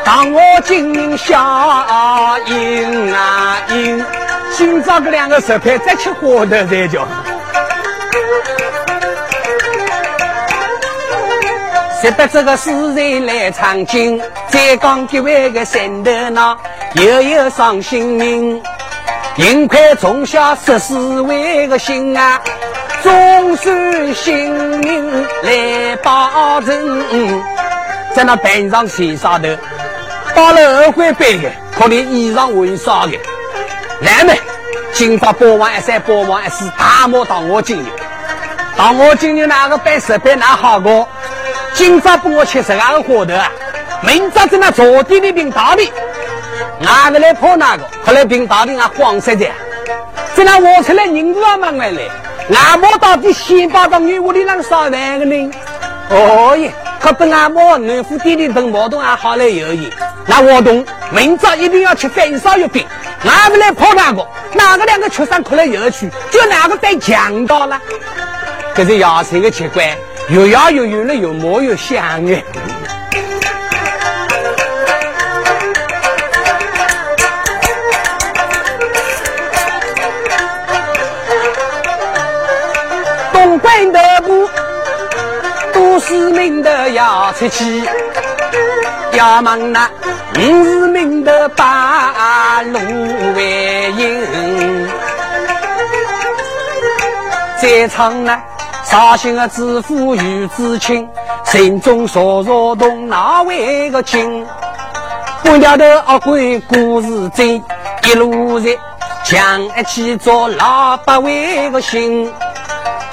[0.06, 4.06] 当我今日下赢啊赢，
[4.52, 7.08] 今朝个两个石块再吃花头才叫。
[12.02, 16.58] 值得这个诗人来唱经，再讲几位个神头呢，
[16.96, 18.62] 又有伤心人，
[19.38, 22.42] 幸亏从小十四位个心啊，
[23.02, 27.42] 总算性命来保证。
[28.14, 29.48] 在那板上写上头，
[30.36, 33.20] 到了二环背的，可能衣裳温烧的。
[34.02, 34.36] 来们，
[34.92, 37.86] 今朝八万一三，八万一四，大漠当我今日，
[38.76, 41.08] 当我今日哪个办十百哪好过？
[41.74, 43.52] 今朝帮我吃十二个火头啊！
[44.02, 45.92] 明朝在那坐地的兵大的，
[46.80, 47.84] 哪个来破哪个？
[48.06, 49.46] 后来兵大的啊慌死的，
[50.36, 52.02] 在那挖出来人都要忙来了。
[52.54, 55.52] 俺莫到底先把到女屋里那个烧饭个呢？
[56.10, 56.74] 哦耶！
[57.04, 59.92] 可等俺莫南府店里等毛东还好来有意。
[60.26, 62.86] 那活动明早一定要吃翻烧月饼。
[63.26, 64.26] 俺们来破哪个？
[64.54, 66.10] 哪个两个吃上可来有去？
[66.32, 67.78] 就哪个被抢到了？
[68.74, 69.98] 这是牙齿的奇怪。
[70.30, 72.42] 又要又圆了，又磨又香哎！
[83.34, 84.00] 东关的
[85.94, 87.84] 部都是命的要出去，
[89.12, 89.88] 要忙那
[90.36, 92.80] 五是命的把路
[93.36, 94.90] 为营，
[97.62, 98.42] 在场呢。
[98.84, 101.08] 绍兴的知府于知青，
[101.46, 104.46] 心中烁烁动哪位个情？
[105.44, 107.64] 半条头恶鬼故事真，
[108.04, 108.76] 一路在
[109.24, 112.32] 讲一起做老百位个心。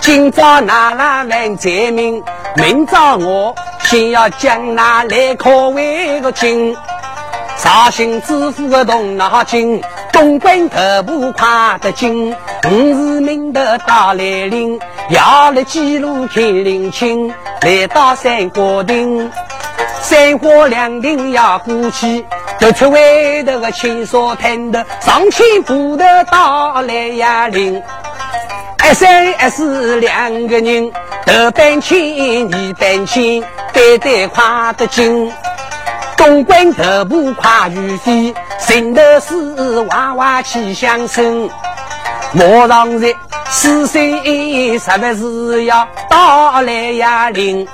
[0.01, 2.23] 今朝拿来问罪名，
[2.57, 6.75] 明朝我先要将那来考为个情。
[7.57, 9.83] 绍兴知府的动脑筋。
[10.13, 12.35] 东关头部快得紧，
[12.67, 17.33] 五是明的大来临，要来记录看林清，
[17.63, 19.31] 来到三角亭，
[20.03, 22.27] 三花两亭要过去，
[22.59, 27.81] 突出外头个青纱滩的上千步的大来呀林，
[28.83, 30.91] 一三一四两个人，
[31.27, 34.43] 头半轻，二半轻，对对快
[34.77, 35.31] 得紧。
[36.17, 41.49] 东关头部跨雨飞，心头是娃娃气相声。
[42.33, 43.15] 马上日
[43.49, 47.67] 四岁十不是要到来呀临，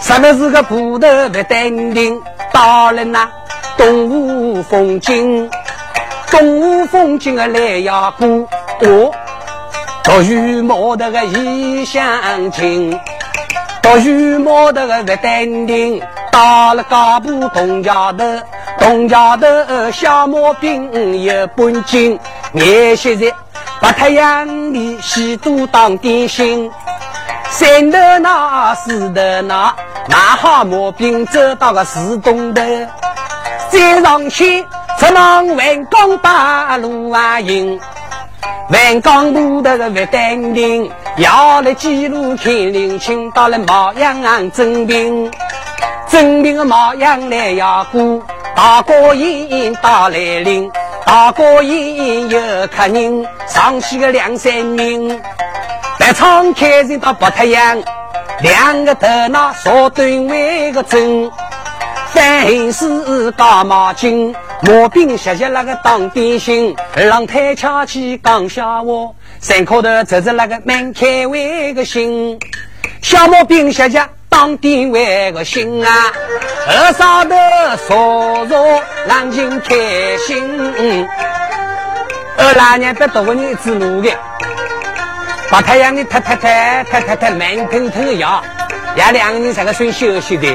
[0.00, 2.20] 十不是个步头不淡定，
[2.52, 3.30] 到了那
[3.76, 5.48] 东吴风景，
[6.30, 8.28] 东吴风景啊来呀过，
[8.80, 9.12] 哦，
[10.04, 12.04] 到羽毛的个异乡
[12.50, 12.98] 情，
[13.80, 16.02] 到羽毛的个不淡定。
[16.32, 18.24] 到了高步东桥头，
[18.78, 19.46] 东桥头
[19.92, 22.18] 小毛兵有本金，
[22.54, 23.30] 眼些日
[23.80, 26.70] 白太阳里西都当点心，
[27.50, 29.74] 山头那石头那，
[30.08, 32.62] 拿好毛病走到个石洞头，
[33.68, 34.62] 再上去
[34.98, 37.78] 出往万工大路啊行，
[38.70, 45.30] 万江路头个万丹亭，要来记录看林清到了毛阳安征兵，
[46.08, 48.22] 征兵个毛阳来要过。
[48.54, 50.70] 大过瘾，大来临，
[51.04, 55.20] 大过瘾有客人，上去个两三名，
[55.98, 57.82] 白窗开人到不太阳，
[58.40, 61.30] 两个头脑说对位个针，
[62.14, 72.38] 凡事搞毛巾，毛病写写那个当点心，二太巧起讲笑话，三口头走着那个蛮开胃个心，
[73.00, 74.02] 小毛病写写。
[74.28, 75.90] 当地为个心啊，
[76.66, 77.36] 二嫂的
[77.86, 79.76] 说说，让人开
[80.26, 81.06] 心。
[82.38, 84.10] 二老娘别多个人子路的，
[85.50, 88.42] 把太阳的太太太太太太慢腾腾的摇，
[88.96, 90.48] 也两个人在个睡休息的，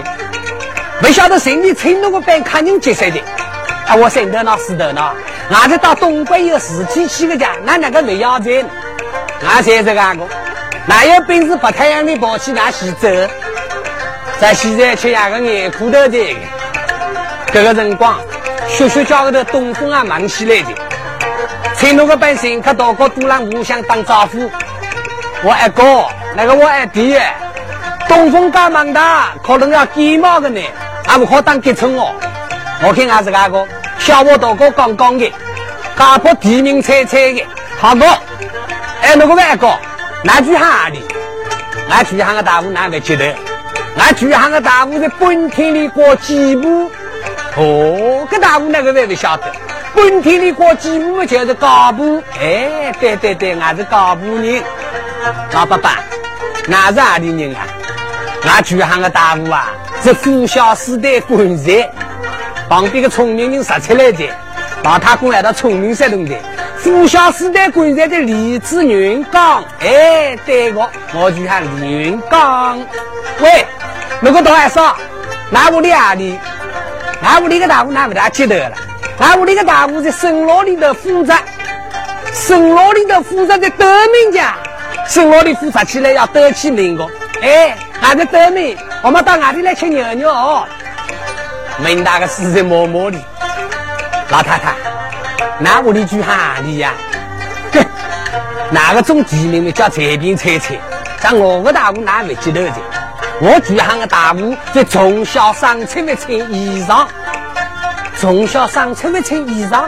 [0.99, 3.19] 不晓得谁里请那个班客人接谁的。
[3.85, 5.13] 啊，我心头那死头呢，
[5.49, 8.65] 俺这到东北有十几起个家，俺两个没要钱，
[9.47, 10.27] 俺在这个个，
[10.85, 13.07] 哪有本事把太阳的跑去拿洗走？
[14.39, 16.37] 在现在吃两个眼苦头的，
[17.53, 18.19] 这个辰光，
[18.67, 20.75] 学学家里头东风啊忙起来的，
[21.75, 24.51] 请那个本身可到个都让互相打招呼。
[25.43, 27.17] 我二哥，那个我二弟，
[28.09, 29.01] 东风干忙的，
[29.45, 30.61] 可能要感冒的呢，
[31.07, 32.13] 还不好当结村哦。
[32.83, 33.65] 我看俺是那个
[33.97, 35.31] 小我大哥刚刚的，
[35.97, 37.43] 家婆提名猜猜的，
[37.79, 38.05] 好不？
[39.01, 39.73] 哎，那个外哥，
[40.23, 41.03] 那句哈里？
[41.89, 43.33] 俺去哈个大户哪会记得？
[43.97, 46.91] 俺巨行个大屋在本田里过几步？
[47.55, 49.45] 哦，个大屋那个还不晓得。
[49.95, 52.21] 本田里过几步就是高步。
[52.39, 54.61] 哎，对对对，俺是高步人。
[55.51, 55.89] 老伯伯，
[56.71, 57.65] 俺是哪里人啊？
[58.47, 59.67] 俺巨行个大屋啊，
[60.01, 61.89] 是呼啸时代官员，
[62.69, 64.27] 旁边个聪明人杀出来的。
[64.83, 66.33] 老太公来到聪明山东的，
[66.81, 69.63] 呼啸时代官员的李子云刚。
[69.81, 72.79] 哎，对个，我就喊李云刚。
[73.41, 73.65] 喂。
[74.21, 74.95] 如果到晚上，
[75.51, 76.39] 那屋里阿里，
[77.21, 78.75] 那屋里个大屋哪不大记得了？
[79.19, 81.33] 那屋里个大屋在生老里头负责，
[82.33, 84.55] 生老里头负责在德明家，
[85.07, 87.05] 生老里负责起来要得起名个。
[87.41, 90.67] 哎，俺在德明，我们到外地来吃牛肉哦。
[91.79, 93.17] 门大个是在默默的，
[94.29, 94.73] 老太太，
[95.59, 96.93] 那屋里住哈里呀？
[97.73, 97.85] 哼，
[98.71, 100.75] 哪个种地名的叫随便猜猜？
[101.21, 102.75] 像我个大屋哪不记得的？
[103.39, 107.05] 我住行个大屋，在从小上穿的穿衣裳，
[108.17, 109.87] 从小上穿的穿衣裳，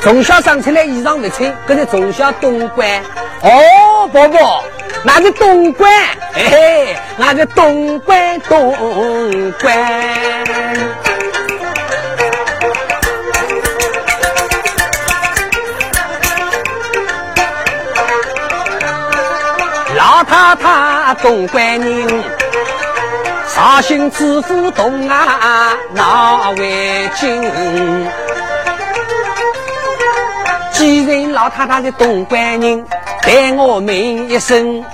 [0.00, 3.02] 从小上穿来衣裳不穿，搿是从小东莞。
[3.42, 4.64] 哦，宝宝，
[5.04, 5.92] 那是东关，
[6.32, 9.74] 嘿嘿，那是东关东关。
[19.96, 22.24] 老太太东关人。
[23.48, 27.42] 绍兴知府同啊那位金，
[30.72, 32.86] 既然老太太是东关人，
[33.22, 34.84] 待我问一声，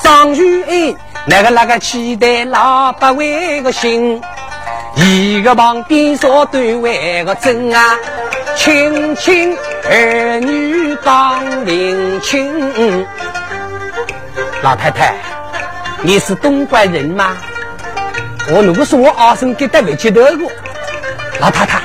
[0.00, 0.96] 张玉英
[1.26, 4.22] 那个那个期待老百位个心，
[4.94, 7.96] 一个旁边说对位个真啊，
[8.56, 9.56] 亲亲
[9.90, 13.04] 儿女当邻亲，
[14.62, 15.14] 老太太，
[16.02, 17.36] 你是东莞人吗？
[18.50, 20.50] 我如果说我二婶给带回接头个
[21.40, 21.80] 老太太，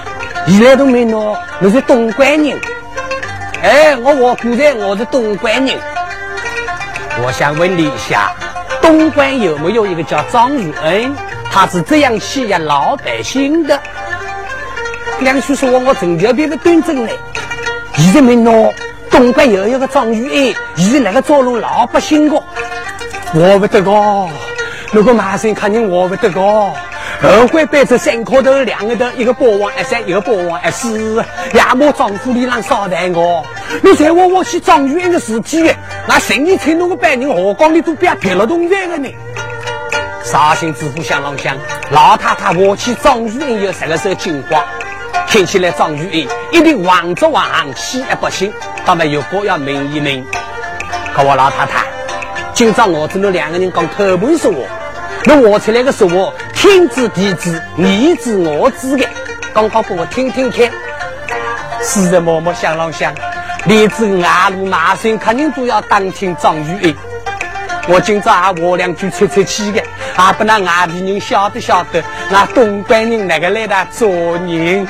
[0.45, 2.61] 现在都没喏，你是东莞人。
[3.63, 5.79] 哎，我我姑在我是东莞人。
[7.23, 8.33] 我想问你一下，
[8.81, 11.15] 东莞有没有一个叫张玉恩？
[11.49, 13.79] 他是这样欺压老百姓的。
[15.21, 17.17] 两叔说我我成就变得端正嘞。
[17.93, 18.69] 现在没喏，
[19.09, 22.35] 东莞有一个张玉恩，现在那个捉弄老百姓的，
[23.33, 23.91] 我不得个。
[24.91, 26.41] 如果马上看见我不得个，
[27.31, 33.45] 后官背着三颗头两个头，一个波王一三，一个波王一四，亚莫丈夫里让少待我。
[33.81, 35.71] 你再问我去张玉英的事体，
[36.05, 39.09] 那生意请那个百人何光的都不要撇了东西的呢？
[40.25, 41.55] 绍兴知府想啷想，
[41.91, 44.65] 老太太我去张玉英有十个手金花，
[45.27, 48.51] 听起来张玉英一定王着王，气也不行，
[48.85, 50.25] 他们有个要问一问。
[51.15, 51.85] 可我老太太，
[52.53, 54.57] 今朝我这那两个人讲偷本说话。
[55.25, 56.33] 那我出来个说话，
[56.63, 59.05] 天知地知，你知我知的，
[59.53, 60.71] 刚好给我听听看。
[61.81, 63.13] 是人默默想啷想，
[63.65, 66.95] 连子阿路马生肯定都要当听张玉英。
[67.89, 69.83] 我今朝还话两句吹吹气的，
[70.15, 74.87] 还不让外地人晓得晓得，那东北人那个来的做人。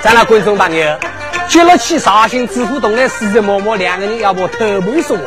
[0.00, 0.96] 咱那观众朋友，
[1.48, 5.22] 接了起绍兴知府同来，四日默默两个人要不偷摸说话，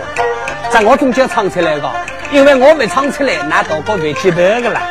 [0.70, 1.92] 在我中间唱出来个，
[2.32, 4.82] 因为我没唱出来，那大哥会记得个啦。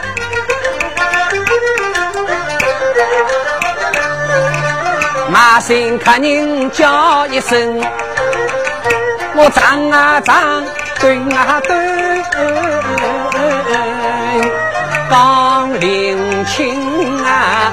[5.35, 7.83] 马新客人叫一声，
[9.35, 10.65] 我张啊张，
[11.01, 12.25] 蹲啊蹲，
[15.11, 17.73] 刚领情啊。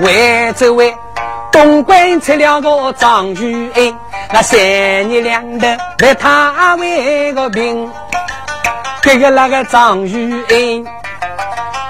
[0.00, 0.92] 为这位
[1.52, 3.96] 东关出了个张玉英，
[4.32, 4.58] 那三
[5.08, 5.68] 年两头
[6.00, 7.88] 来他为个病，
[9.00, 10.84] 这个那个张玉英。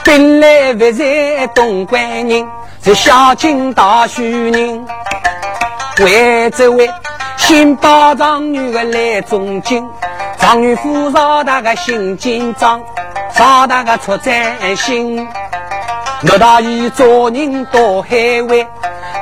[0.09, 2.49] 本来不是东关人，
[2.83, 4.87] 是小金大书人。
[5.99, 6.89] 为这位
[7.37, 9.87] 新包状女的来中京，
[10.39, 12.81] 状元夫少大个心紧张，
[13.35, 15.29] 少大个出战心。
[16.33, 18.67] 我大姨做人多海外，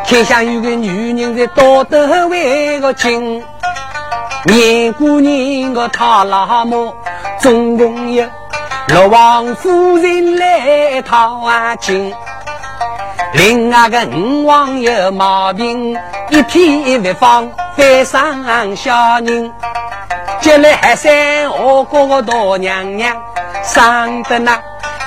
[0.07, 3.43] 看向有个女人在道德为个精。
[4.45, 6.95] 年过年个他老母，
[7.41, 8.25] 总共有。
[8.89, 11.43] 六王夫人来讨
[11.81, 12.15] 亲，
[13.35, 15.99] 另外个五王有毛病，
[16.31, 19.53] 一天不放翻上小人。
[20.41, 21.11] 接来还三
[21.51, 23.17] 我哥哥大娘娘，
[23.65, 24.57] 生的那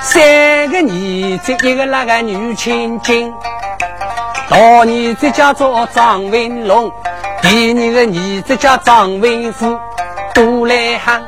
[0.02, 0.22] 三
[0.68, 3.32] 个儿子，一个那个女千金。
[4.50, 6.92] 大儿子叫做张文龙，
[7.40, 9.78] 第二个儿子叫张文虎，
[10.34, 11.22] 都来喊。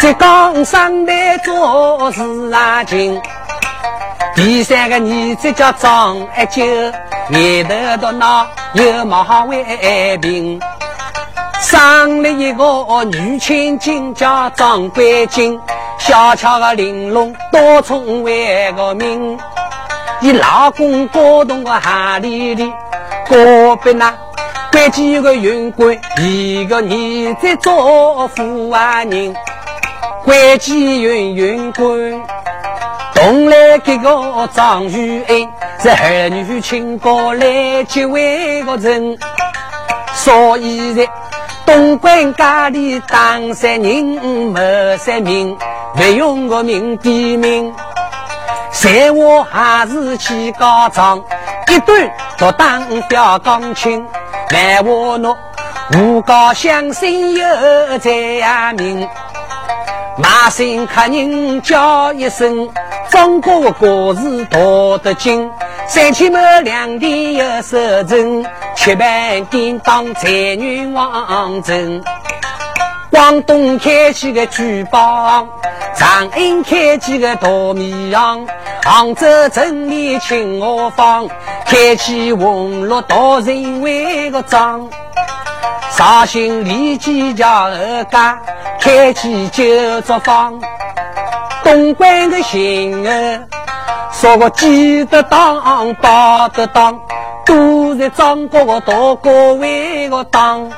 [0.00, 2.22] 在岗上来做事
[2.54, 3.20] 啊，勤。
[4.34, 6.64] 第三个儿子叫张爱九，
[7.28, 10.58] 眼头到脑有毛胃病。
[11.60, 15.60] 生了一个女千金叫张桂金，
[15.98, 19.38] 小巧个玲珑多聪慧个名。
[20.20, 22.72] 你老公高动个哈里里，
[23.28, 24.14] 隔壁那
[24.72, 29.36] 关几个云贵，一个儿子做富啊人。
[30.24, 32.22] 关机云云官，
[33.14, 35.48] 东来这个张玉英
[35.80, 39.18] 是儿女亲哥来结为个人，
[40.14, 41.08] 所以在
[41.64, 45.56] 东关家里当三人没三命，
[45.94, 47.72] 不用个名地名，
[48.70, 51.22] 闲话还是去高涨，
[51.68, 54.04] 一顿都当表钢琴，
[54.50, 55.36] 难话喏，
[55.96, 59.08] 无高相信有才名。
[60.22, 62.68] 马新客人叫一声，
[63.08, 65.50] 中国的国事道德经，
[65.86, 68.44] 三千亩两地有守城，
[68.76, 72.02] 七万叮当财源旺盛。
[73.10, 75.46] 广东开起个珠宝
[75.96, 78.46] 长安开起个大米行，
[78.84, 81.26] 杭州城里青河坊
[81.64, 84.86] 开起红绿大人为个庄。
[85.90, 88.38] 绍兴李记家二家
[88.80, 90.58] 开起酒作坊，
[91.64, 93.46] 东莞的行儿
[94.12, 95.60] 说个记得当，
[95.96, 96.98] 报得当，
[97.44, 100.70] 都在张国个大哥为个当。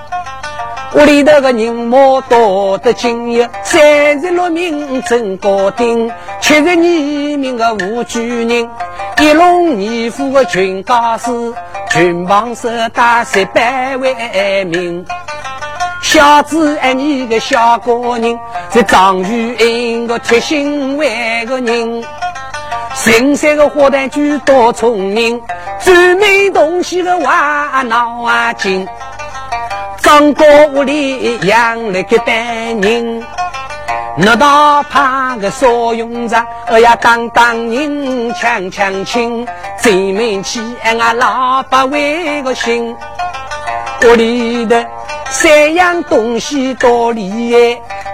[0.94, 8.68] 屋里头个人马多得精呀，三十六名真高丁，七十二名个武举人，
[9.18, 11.30] 一龙二虎个群家师。
[11.90, 15.04] 军旁手打三百万名，
[16.02, 18.38] 小子爱你个小高人，
[18.70, 22.04] 在张玉英个贴心为个人，
[22.94, 25.40] 深山个花旦剧多聪明，
[25.82, 28.86] 专门东西个玩脑筋，
[30.02, 30.44] 张哥
[30.74, 33.22] 屋里养了个单人。
[34.16, 36.36] 那大怕个少用着，
[36.66, 39.46] 哎呀当当人抢抢亲，
[39.80, 42.94] 最门气俺老爸为个心。
[44.04, 44.84] 屋里的
[45.30, 47.54] 三样东西多厉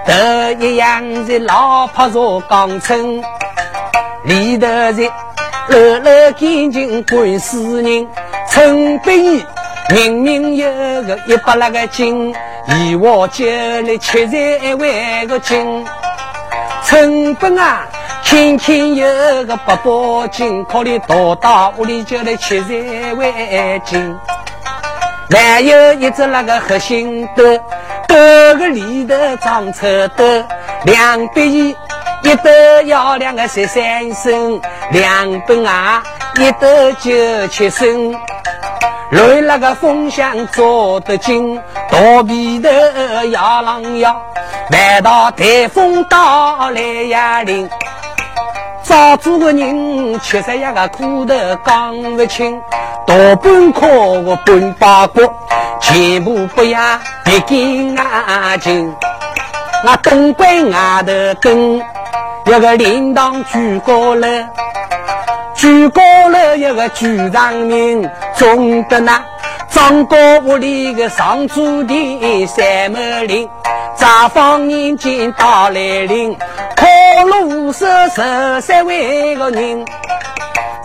[0.07, 3.21] 害，头一样是老婆做钢秤，
[4.25, 5.11] 里头是
[5.69, 8.07] 乐乐干净管事人，
[8.49, 9.45] 称比
[9.91, 10.69] 明明有
[11.03, 12.35] 个一百那个斤。
[12.71, 15.87] 以我酒来七十一万个斤，
[16.85, 17.87] 成本啊，
[18.23, 19.07] 轻轻有
[19.45, 24.19] 个八百斤，可里大到屋里就来七十万斤。
[25.31, 27.43] 还有一只那个核心豆，
[28.07, 28.15] 豆
[28.59, 30.45] 个里头装臭豆，
[30.85, 32.51] 两百一，一豆
[32.85, 34.61] 要两个十三升，
[34.91, 36.03] 两本啊，
[36.37, 38.15] 一豆就七升。
[39.11, 41.59] 乱那个风向做得紧，
[41.91, 44.15] 躲避的摇狼摇，
[44.71, 47.69] 难道台风到来呀临？
[48.83, 51.35] 早做个人，吃在一个苦头
[51.65, 52.61] 讲不清，
[53.07, 55.25] 大半科我半八卦，
[55.81, 56.79] 全部不要
[57.25, 58.95] 别给眼睛。
[59.87, 64.27] 我东关外头跟一个铃铛举高了，
[65.59, 69.21] 举高了一个局长名，中的那
[69.69, 73.51] 张高屋里个上主的三门铃，
[73.97, 76.33] 查访人间到来临。
[76.77, 79.85] 考路十十三位个人，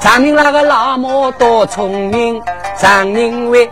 [0.01, 2.41] 张明那个老母多聪明，
[2.75, 3.69] 张明为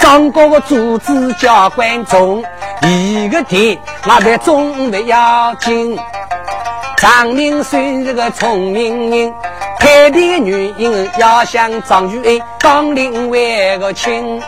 [0.00, 2.42] 张哥哥组织教观众，
[2.82, 5.96] 一个天那在中不要紧。
[7.00, 9.32] 张明算是个聪明人，
[9.78, 14.38] 配的女人要像张玉英，刚领为个亲。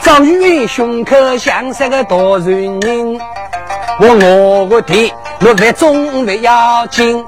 [0.00, 3.20] 张玉英胸口像三个大人人，
[4.00, 5.10] 我我个天。
[5.38, 7.26] 若不中不要紧，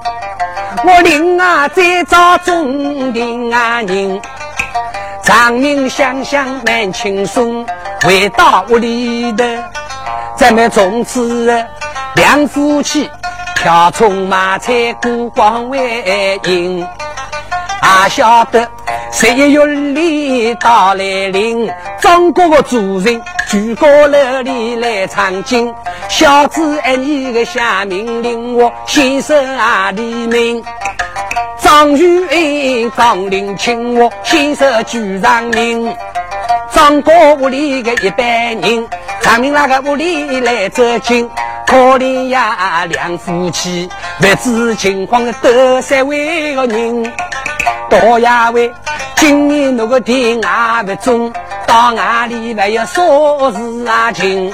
[0.83, 4.19] 我领啊再找中的啊人，
[5.21, 7.63] 长命想想蛮轻松，
[8.01, 9.45] 回到屋里头，
[10.35, 11.63] 咱们从此
[12.15, 13.07] 两夫妻
[13.63, 16.85] 跳葱买菜过光为赢，
[17.79, 18.67] 啊晓得
[19.09, 23.21] 十一月里到来临，中国的主人。
[23.49, 25.73] 举高楼里来唱经，
[26.09, 30.61] 小子爱你个下命令，我先生阿里明。
[31.57, 35.95] 张玉英张林请我先生举上名。
[36.69, 38.27] 张哥屋里个一般
[38.59, 38.87] 人，
[39.23, 41.27] 张明那个屋里来走亲，
[41.65, 47.11] 可怜呀两夫妻，不知情况得三位个人，
[47.89, 48.69] 多呀喂，
[49.15, 51.31] 今年那个天也不中。
[51.65, 54.11] 到哪里还要说事啊？
[54.11, 54.53] 情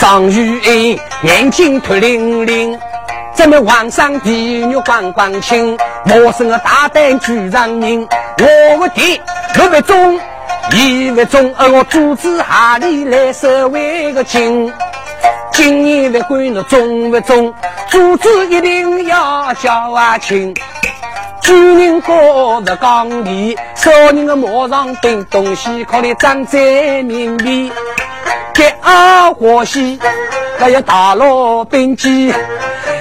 [0.00, 2.78] 张玉英眼睛突灵灵，
[3.34, 5.76] 咱们皇上地女光光清，
[6.06, 8.06] 我是个大胆举上名，
[8.38, 9.20] 我的爹
[9.54, 10.18] 不为忠，
[10.70, 14.72] 一为忠，而我主子下里来守卫个亲。
[15.52, 17.52] 今年不管了忠不忠，
[17.88, 20.54] 主子一定要叫啊亲。
[21.42, 27.70] 主人过着岗里，少人的马上订东西，靠你张在面边。
[28.54, 29.98] 给二伙计，
[30.58, 32.32] 还要大老兵机，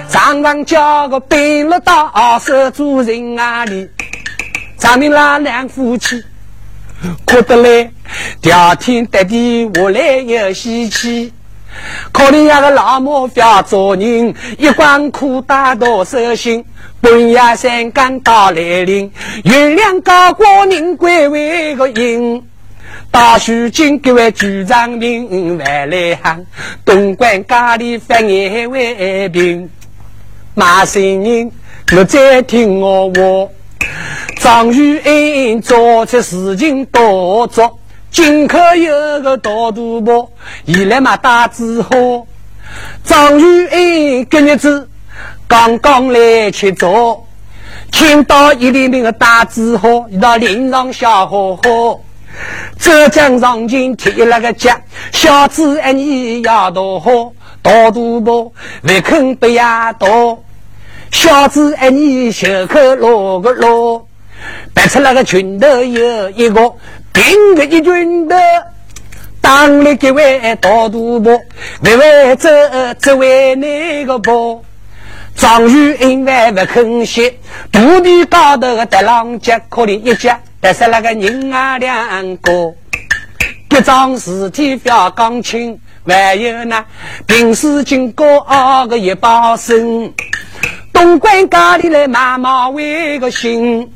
[0.10, 3.90] 常常叫个兵了到手主人那里。
[4.78, 6.24] 咱们那两夫妻
[7.26, 7.92] 哭得来，
[8.42, 11.34] 第天得地我来又稀奇。
[12.12, 16.64] 可怜那个老母不要做人，一关苦打到手心。
[17.00, 19.12] 半夜三更到来临，
[19.44, 22.44] 月亮高官人归为个影。
[23.10, 26.46] 大须金各位局长名万来行，
[26.86, 29.68] 东关家里发眼为平。
[30.54, 31.52] 马新人，
[31.96, 33.52] 我再听我话。
[34.42, 37.78] 张玉英做出事情多做，
[38.10, 40.32] 进口有个大赌博，
[40.66, 41.92] 伊来嘛打字好。
[43.04, 44.90] 张玉英今日子。
[45.48, 47.24] 刚刚来吃早，
[47.92, 52.02] 听到一里面的大字号，一道林上笑呵呵。
[52.80, 54.82] 浙江上京贴了个家，
[55.12, 57.32] 小子哎你丫头好，
[57.62, 60.44] 大肚婆不肯不丫头，
[61.12, 64.08] 小子哎你袖口落个落，
[64.74, 66.74] 白出那个拳头有一个，
[67.14, 68.36] 平个一拳头，
[69.42, 71.40] 当了几位大肚婆，
[71.82, 74.64] 为为这这位那个婆。
[75.34, 77.34] 张玉英还不肯歇，
[77.72, 82.76] 土地高头的大浪脚，可怜一脚，但是那个人啊两个，
[83.70, 86.84] 一桩事体要钢琴，还有呢
[87.26, 90.14] 平时经过二个一包生，
[90.92, 93.90] 东关家里来买马为个心，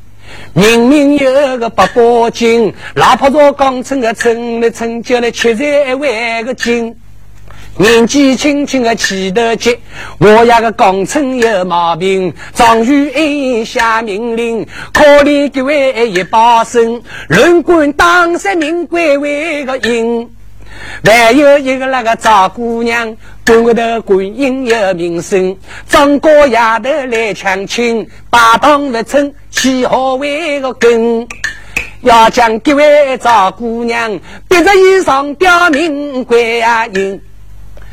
[0.54, 6.96] 明明有个八宝金，老婆说钢称个称来称叫来七彩为个金。
[7.78, 9.78] 年纪轻轻的起得急，
[10.16, 12.32] 我呀个工程有毛病。
[12.54, 20.30] 张玉英下命令，可怜各位一把声，论官当上名贵为个应。
[21.04, 23.14] 还有一个那个赵姑娘，
[23.46, 25.56] 官的观音有名声。
[25.88, 31.26] 张哥丫头来抢亲，八当不成，七号为个根。
[32.02, 37.20] 要将各位赵姑娘，别着衣裳吊名贵呀人。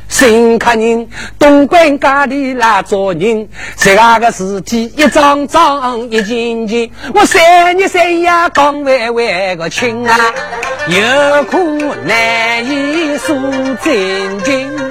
[0.09, 1.07] 新客人，
[1.39, 3.47] 东关家里来做人，
[3.77, 10.19] 这个事体一桩桩一件件，我三日三夜讲完完个清啊，
[10.87, 11.57] 有苦
[12.05, 13.33] 难以诉
[13.81, 14.82] 真情。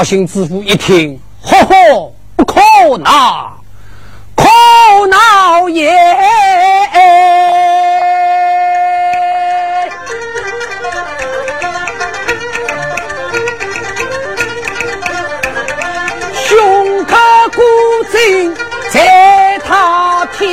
[0.00, 2.58] 绍兴知府一听，呵呵，不可
[3.04, 3.52] 恼，
[4.34, 4.44] 可
[5.08, 5.90] 恼也。
[18.90, 20.48] 在他听，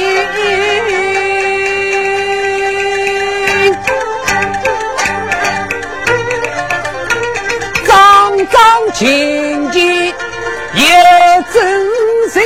[7.87, 8.37] 张
[9.67, 10.13] 张紧紧
[10.75, 10.81] 也
[11.53, 11.59] 真
[12.29, 12.41] 心，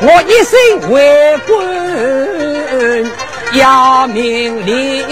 [0.00, 0.58] 我一生
[0.90, 0.94] 为
[1.46, 1.54] 官
[3.54, 5.04] 要命令。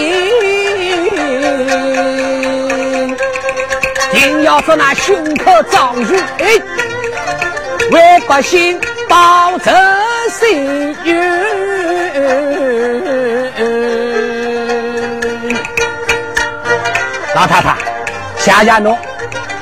[4.13, 6.47] 定要做那胸口长住，哎，
[7.91, 9.73] 为百姓保着
[10.31, 11.54] 信誉。
[17.35, 17.77] 老太太，
[18.39, 18.97] 谢谢侬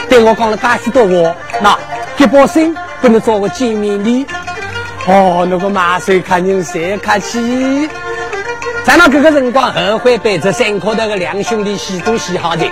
[0.09, 1.79] 对我讲了大许多话，那
[2.17, 4.27] 给百姓不能做个见面礼。
[5.07, 7.89] 哦，那个马水看人谁客气？
[8.85, 12.71] 咱那这个辰光，后悔背着三颗头的两兄弟洗东洗好的。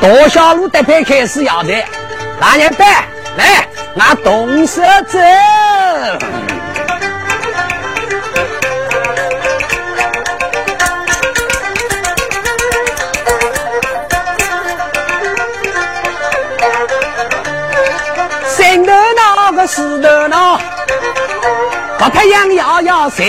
[0.00, 1.74] 多小路得配开始要的，
[2.40, 2.88] 大年班
[3.36, 3.68] 来，
[3.98, 5.18] 俺动手走。
[19.62, 20.58] 个四头脑，
[21.96, 23.22] 把太阳摇摇晒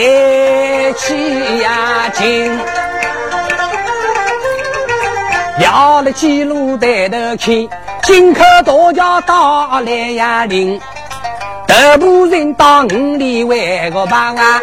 [0.94, 2.60] 起呀劲。
[5.60, 7.70] 摇了几路抬头去，
[8.02, 10.82] 金口大桥到来呀林，
[11.68, 14.60] 头部人到五里为个帮啊，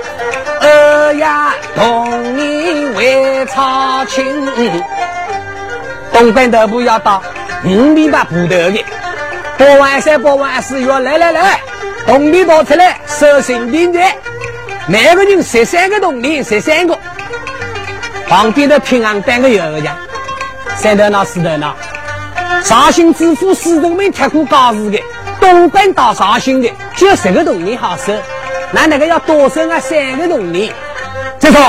[0.60, 4.26] 二呀同你为朝亲，
[6.12, 7.22] 东关头部要到
[7.64, 8.84] 五里把布头的，
[9.60, 11.60] 八万三八万四要来来来，
[12.06, 14.00] 铜里倒出来收新兵的，
[14.88, 16.98] 每个人十三个铜里十三个，
[18.26, 19.94] 旁边的平安单个有个家。
[20.78, 21.76] 三头脑四头脑，
[22.64, 24.98] 绍兴知府四头没贴过告示的，
[25.38, 28.14] 东关到绍兴的就十个铜年好收，
[28.72, 30.72] 那那个要多收啊三个铜年。
[31.38, 31.60] 再说，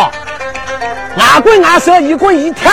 [1.17, 2.71] 俺管俺收一个一贴，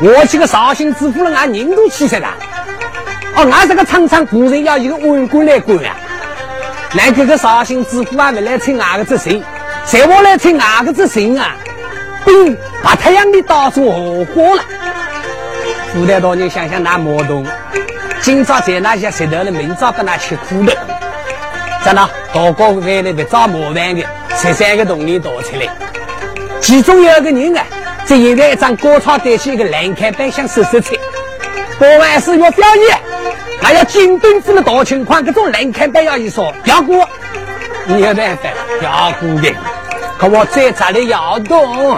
[0.00, 2.28] 我这个绍兴知府了，俺人都气死了。
[3.36, 5.96] 哦，俺这个厂长固然要一个文官来管啊，
[6.92, 9.42] 那这个绍兴知府啊，不来听俺个这谁？
[9.84, 11.56] 谁我来听俺个这谁啊？
[12.24, 13.84] 兵把太阳的刀做
[14.26, 14.62] 火了。
[15.92, 17.46] 古代大人想想那毛东，
[18.20, 20.72] 今朝在那些石头了，明朝跟他吃苦的，
[21.84, 24.02] 在那大锅为了不找麻烦的，
[24.36, 25.68] 十三个铜铃倒出来，
[26.60, 27.64] 其中有一个人啊，
[28.06, 30.96] 在现在一张高草堆起一个栏杆板想收拾菜，
[31.78, 32.98] 八万四要表演，
[33.64, 37.08] 还要金墩子的大情况，这种栏杆板要一说要过，
[37.86, 38.50] 没有办法
[38.82, 39.54] 要过的，
[40.18, 41.96] 可我再咋的要动。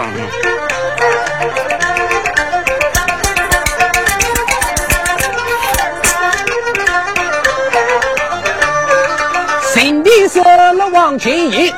[10.29, 11.73] 走了往前迎，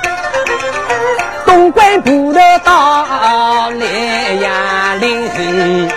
[1.45, 3.85] 东关步头到来
[4.41, 5.89] 呀岭，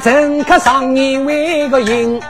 [0.00, 2.20] 乘客上年为个迎，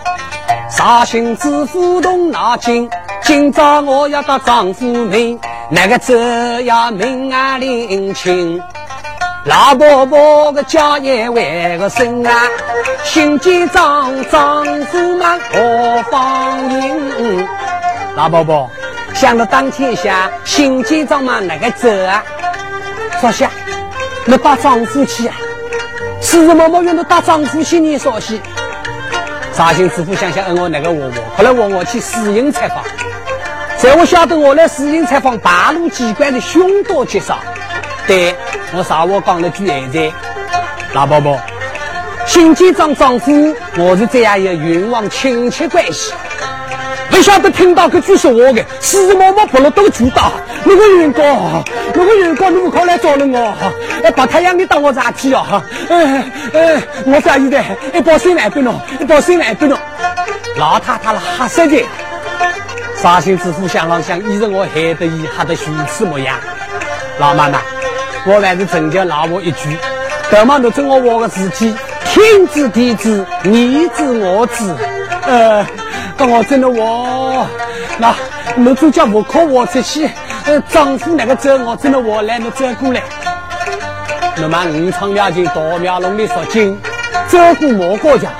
[0.70, 2.88] 绍兴知府动脑筋，
[3.22, 5.38] 今朝我要到丈夫门，
[5.70, 6.14] 那个走
[6.64, 8.60] 要命啊领情。
[9.44, 12.32] 老婆婆个家业为个生啊，
[13.04, 17.46] 心急张丈夫们何方应？
[18.16, 18.70] 老婆婆
[19.14, 22.22] 想到当天下，心急张嘛那个走啊？
[23.20, 23.50] 坐下，
[24.24, 25.34] 你把丈夫去啊？
[26.30, 28.38] 是什么么用的大丈夫心你说些？
[29.54, 32.84] 绍兴知府想想，嗯，我那个我我，后来我我去私营采访，
[33.78, 37.38] 在我晓得我来私营采访大陆机关的凶多吉少，
[38.06, 38.36] 对。
[38.76, 40.16] 我上午讲了句闲话，
[40.92, 41.40] 老伯伯，
[42.26, 46.12] 新建长丈夫，我是这样一个冤枉亲戚关系，
[47.10, 50.32] 不晓得听到这句说话的，死毛毛跑了都知道。
[50.64, 53.54] 那个员工，那个员工，你不可来找了我，
[54.02, 55.62] 哎，把太阳你当我咋去啊？
[55.88, 57.62] 哎哎，我在意的，
[57.94, 59.78] 一包水来给侬，一包水来给侬。
[60.56, 61.84] 老太太了，吓死的。
[63.00, 66.36] 绍兴知府想了想，依着我害得伊吓得羞耻模样。
[67.18, 67.60] 老妈妈，
[68.26, 69.76] 我还是成就老我一句，
[70.30, 74.64] 等嘛都准我我个自己，天知地知，你知我知。
[75.26, 75.64] 呃，
[76.26, 77.46] 我真的我，
[77.98, 78.14] 那
[78.56, 80.10] 你就叫我靠我出去，
[80.44, 83.02] 呃，丈夫那个走，我真的我来，你走过来。
[84.36, 86.78] 那么五常了进大庙龙的说经，
[87.28, 88.30] 走过莫过家，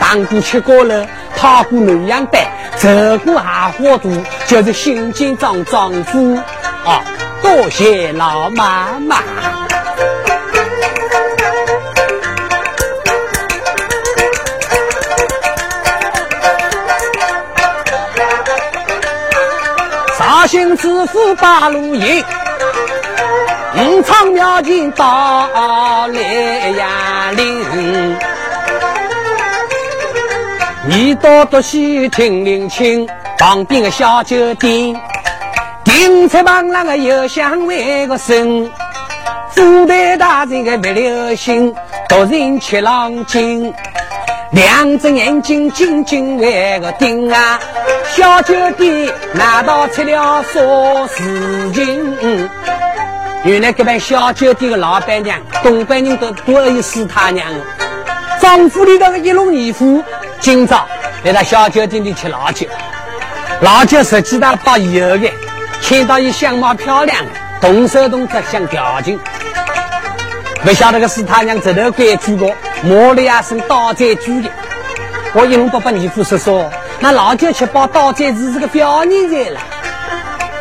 [0.00, 1.06] 荡过七过楼，
[1.36, 4.10] 踏过南阳带，走过下花渡，
[4.46, 6.36] 就是新进张丈夫
[6.84, 7.02] 啊！
[7.42, 9.63] 多谢老妈妈。
[20.54, 22.24] 兴知府八路营。
[23.76, 28.16] 五场庙前到来呀铃，
[30.88, 33.04] 你多多细听灵清，
[33.36, 34.94] 旁边个小酒店，
[35.82, 38.70] 订菜旁那个油香味个深，
[39.56, 41.74] 古代大人个不留心，
[42.08, 43.74] 独人吃狼精，
[44.52, 47.58] 两只眼睛紧紧为个盯啊，
[48.16, 50.60] 小酒店难道出了啥
[51.08, 52.48] 事情？
[53.42, 57.44] 原来这边小酒店的老板娘，东北人都多有死他娘。
[58.40, 60.00] 丈夫里头个一龙二虎，
[60.38, 60.86] 今朝
[61.24, 62.68] 来到小酒店里吃老酒，
[63.62, 65.28] 老酒实际上包油的，
[65.82, 67.18] 看到伊相貌漂亮，
[67.60, 69.18] 动手动脚想调情。
[70.62, 72.48] 不晓得个死他娘这头规矩个，
[72.84, 74.48] 摸了一声刀在举的。
[75.32, 76.70] 我一龙伯伯二虎说说，
[77.04, 79.60] 那老酒吃饱刀在是是个表演才了。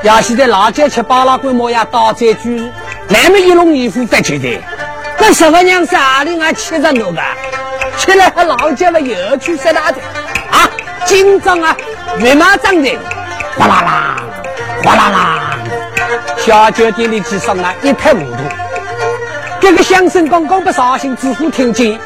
[0.01, 2.69] 要现在老酒吃饱了，鬼模样刀在举，
[3.07, 4.61] 那么一龙一虎不觉得？
[5.17, 7.21] 那十个娘是哪里还吃着多个？
[7.97, 9.99] 吃了还老酒了又去吃哪的？
[10.51, 10.69] 啊，
[11.05, 11.77] 紧张啊，
[12.19, 12.91] 越马张的，
[13.57, 14.23] 哗啦啦，
[14.83, 15.57] 哗啦啦，
[16.39, 18.37] 小酒店里去上啊一塌糊涂。
[19.61, 21.97] 这个相声刚刚被绍兴知府听见，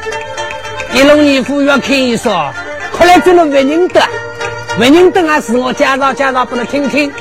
[0.92, 2.52] 一龙一虎要看一说，
[2.96, 4.00] 看来真的不认得，
[4.78, 7.12] 不认得啊，自我介绍介绍，不能听听。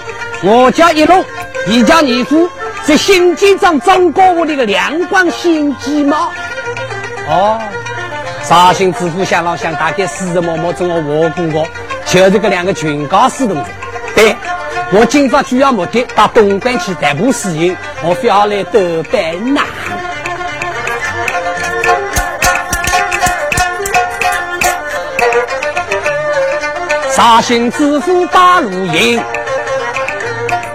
[0.43, 1.25] 我叫一龙，
[1.65, 2.47] 你叫二虎，
[2.85, 6.31] 是新机长张国武的个亮光新鸡毛。
[7.27, 7.59] 哦，
[8.43, 11.67] 绍兴知府想老想，大概四日某某中我我过过，
[12.05, 13.71] 就是个两个群高师同志。
[14.13, 14.35] 对，
[14.91, 18.79] 我今朝主要目的到东关去逮捕私营，我非要来斗
[19.11, 19.63] 班呐。
[27.17, 29.19] 绍兴知府把路迎。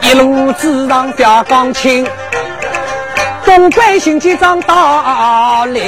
[0.02, 2.04] 一路之上吊钢琴，
[3.44, 5.78] 东关新机长到来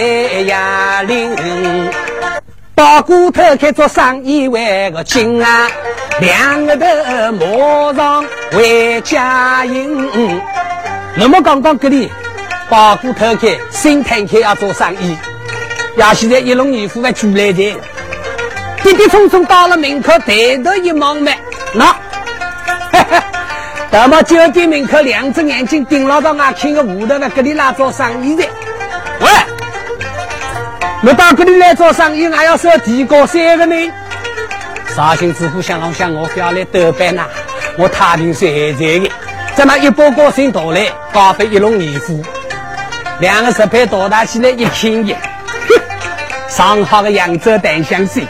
[0.46, 1.34] 呀铃，
[2.72, 5.68] 包谷头开做生意为个精啊，
[6.20, 10.40] 两个头马上为家营。
[11.16, 12.12] 那么刚刚这里
[12.68, 15.18] 包谷头开新摊开要做生意，
[15.96, 17.74] 呀现在一龙二虎还出来的，
[18.84, 21.32] 跌跌匆匆到了门口，抬头一望嘛，
[21.72, 21.96] 那。
[23.90, 28.44] 那么酒店门口两只眼睛盯牢到外看个屋头的，这里来做生意的。
[29.20, 29.28] 喂，
[31.02, 33.92] 我到这里来做生意，还要收提高三个呢。
[34.94, 37.22] 绍兴知府想了想，我不要来斗班呐，
[37.78, 39.10] 我太平山还在的。
[39.54, 42.22] 怎么一包高升到来，高飞一龙二虎，
[43.20, 45.16] 两个石牌倒打起来一看一，
[46.50, 48.26] 上好的扬州淡香水，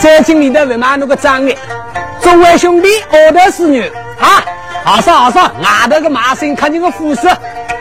[0.00, 1.54] 在经里头不买那个账的，
[2.22, 3.82] 众位兄弟，二头四女。
[4.18, 4.42] 啊，
[4.82, 7.28] 好说好说，外头个马生看见个肤色，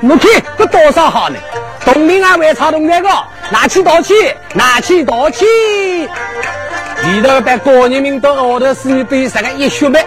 [0.02, 0.20] 我看
[0.58, 1.38] 这多少好呢？
[1.86, 3.10] 东林啊，外草东那个，
[3.50, 4.14] 拿起刀去，
[4.54, 5.46] 拿起刀去。
[5.46, 10.06] 里头把高人民到后头是被啥个一血脉，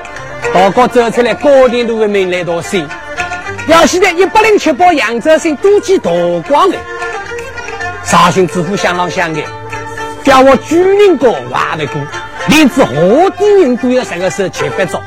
[0.52, 2.86] 大哥走出来，高田路的门来到心。
[3.68, 6.10] 要现在一百零七包扬州省都记大
[6.46, 6.76] 光的，
[8.04, 9.40] 绍兴知府想啷想的，
[10.24, 12.00] 叫我主人过挖的过，
[12.48, 15.02] 连只何地人都要三个手七八招。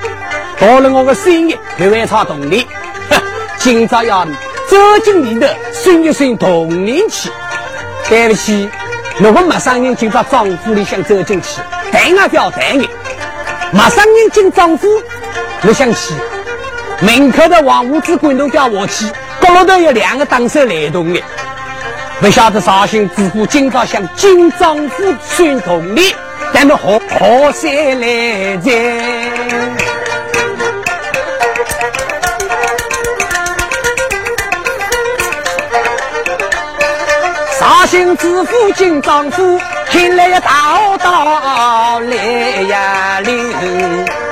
[0.59, 2.67] 到了我的生意，就会唱动力。
[3.57, 7.29] 今朝要走进里头，顺一顺动力去。
[8.09, 8.69] 对不起，
[9.17, 11.61] 如果没商人今朝丈夫里想走进去，
[11.91, 12.87] 但啊不要谈的。
[13.71, 14.87] 没商人进丈夫，
[15.63, 16.13] 我想去。
[17.01, 19.05] 门口的王五子管都叫我去，
[19.41, 21.21] 角落头有两个打手来动的。
[22.19, 26.01] 不晓得绍兴知府今朝向金丈夫算同呢，
[26.53, 28.71] 咱们好好三来财。
[37.59, 39.59] 绍兴知府金丈夫，
[39.91, 42.15] 听来一道道来
[42.63, 44.24] 呀灵。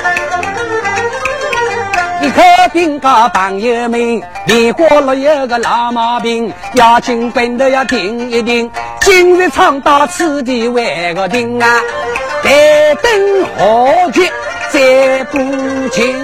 [2.32, 8.70] 看兵家朋友们，你过六月个老毛病，要紧本头要停一停。
[9.02, 11.82] 今日唱到此地为个定啊，
[12.44, 14.32] 待等何去
[14.72, 15.38] 再不
[15.90, 16.16] 请。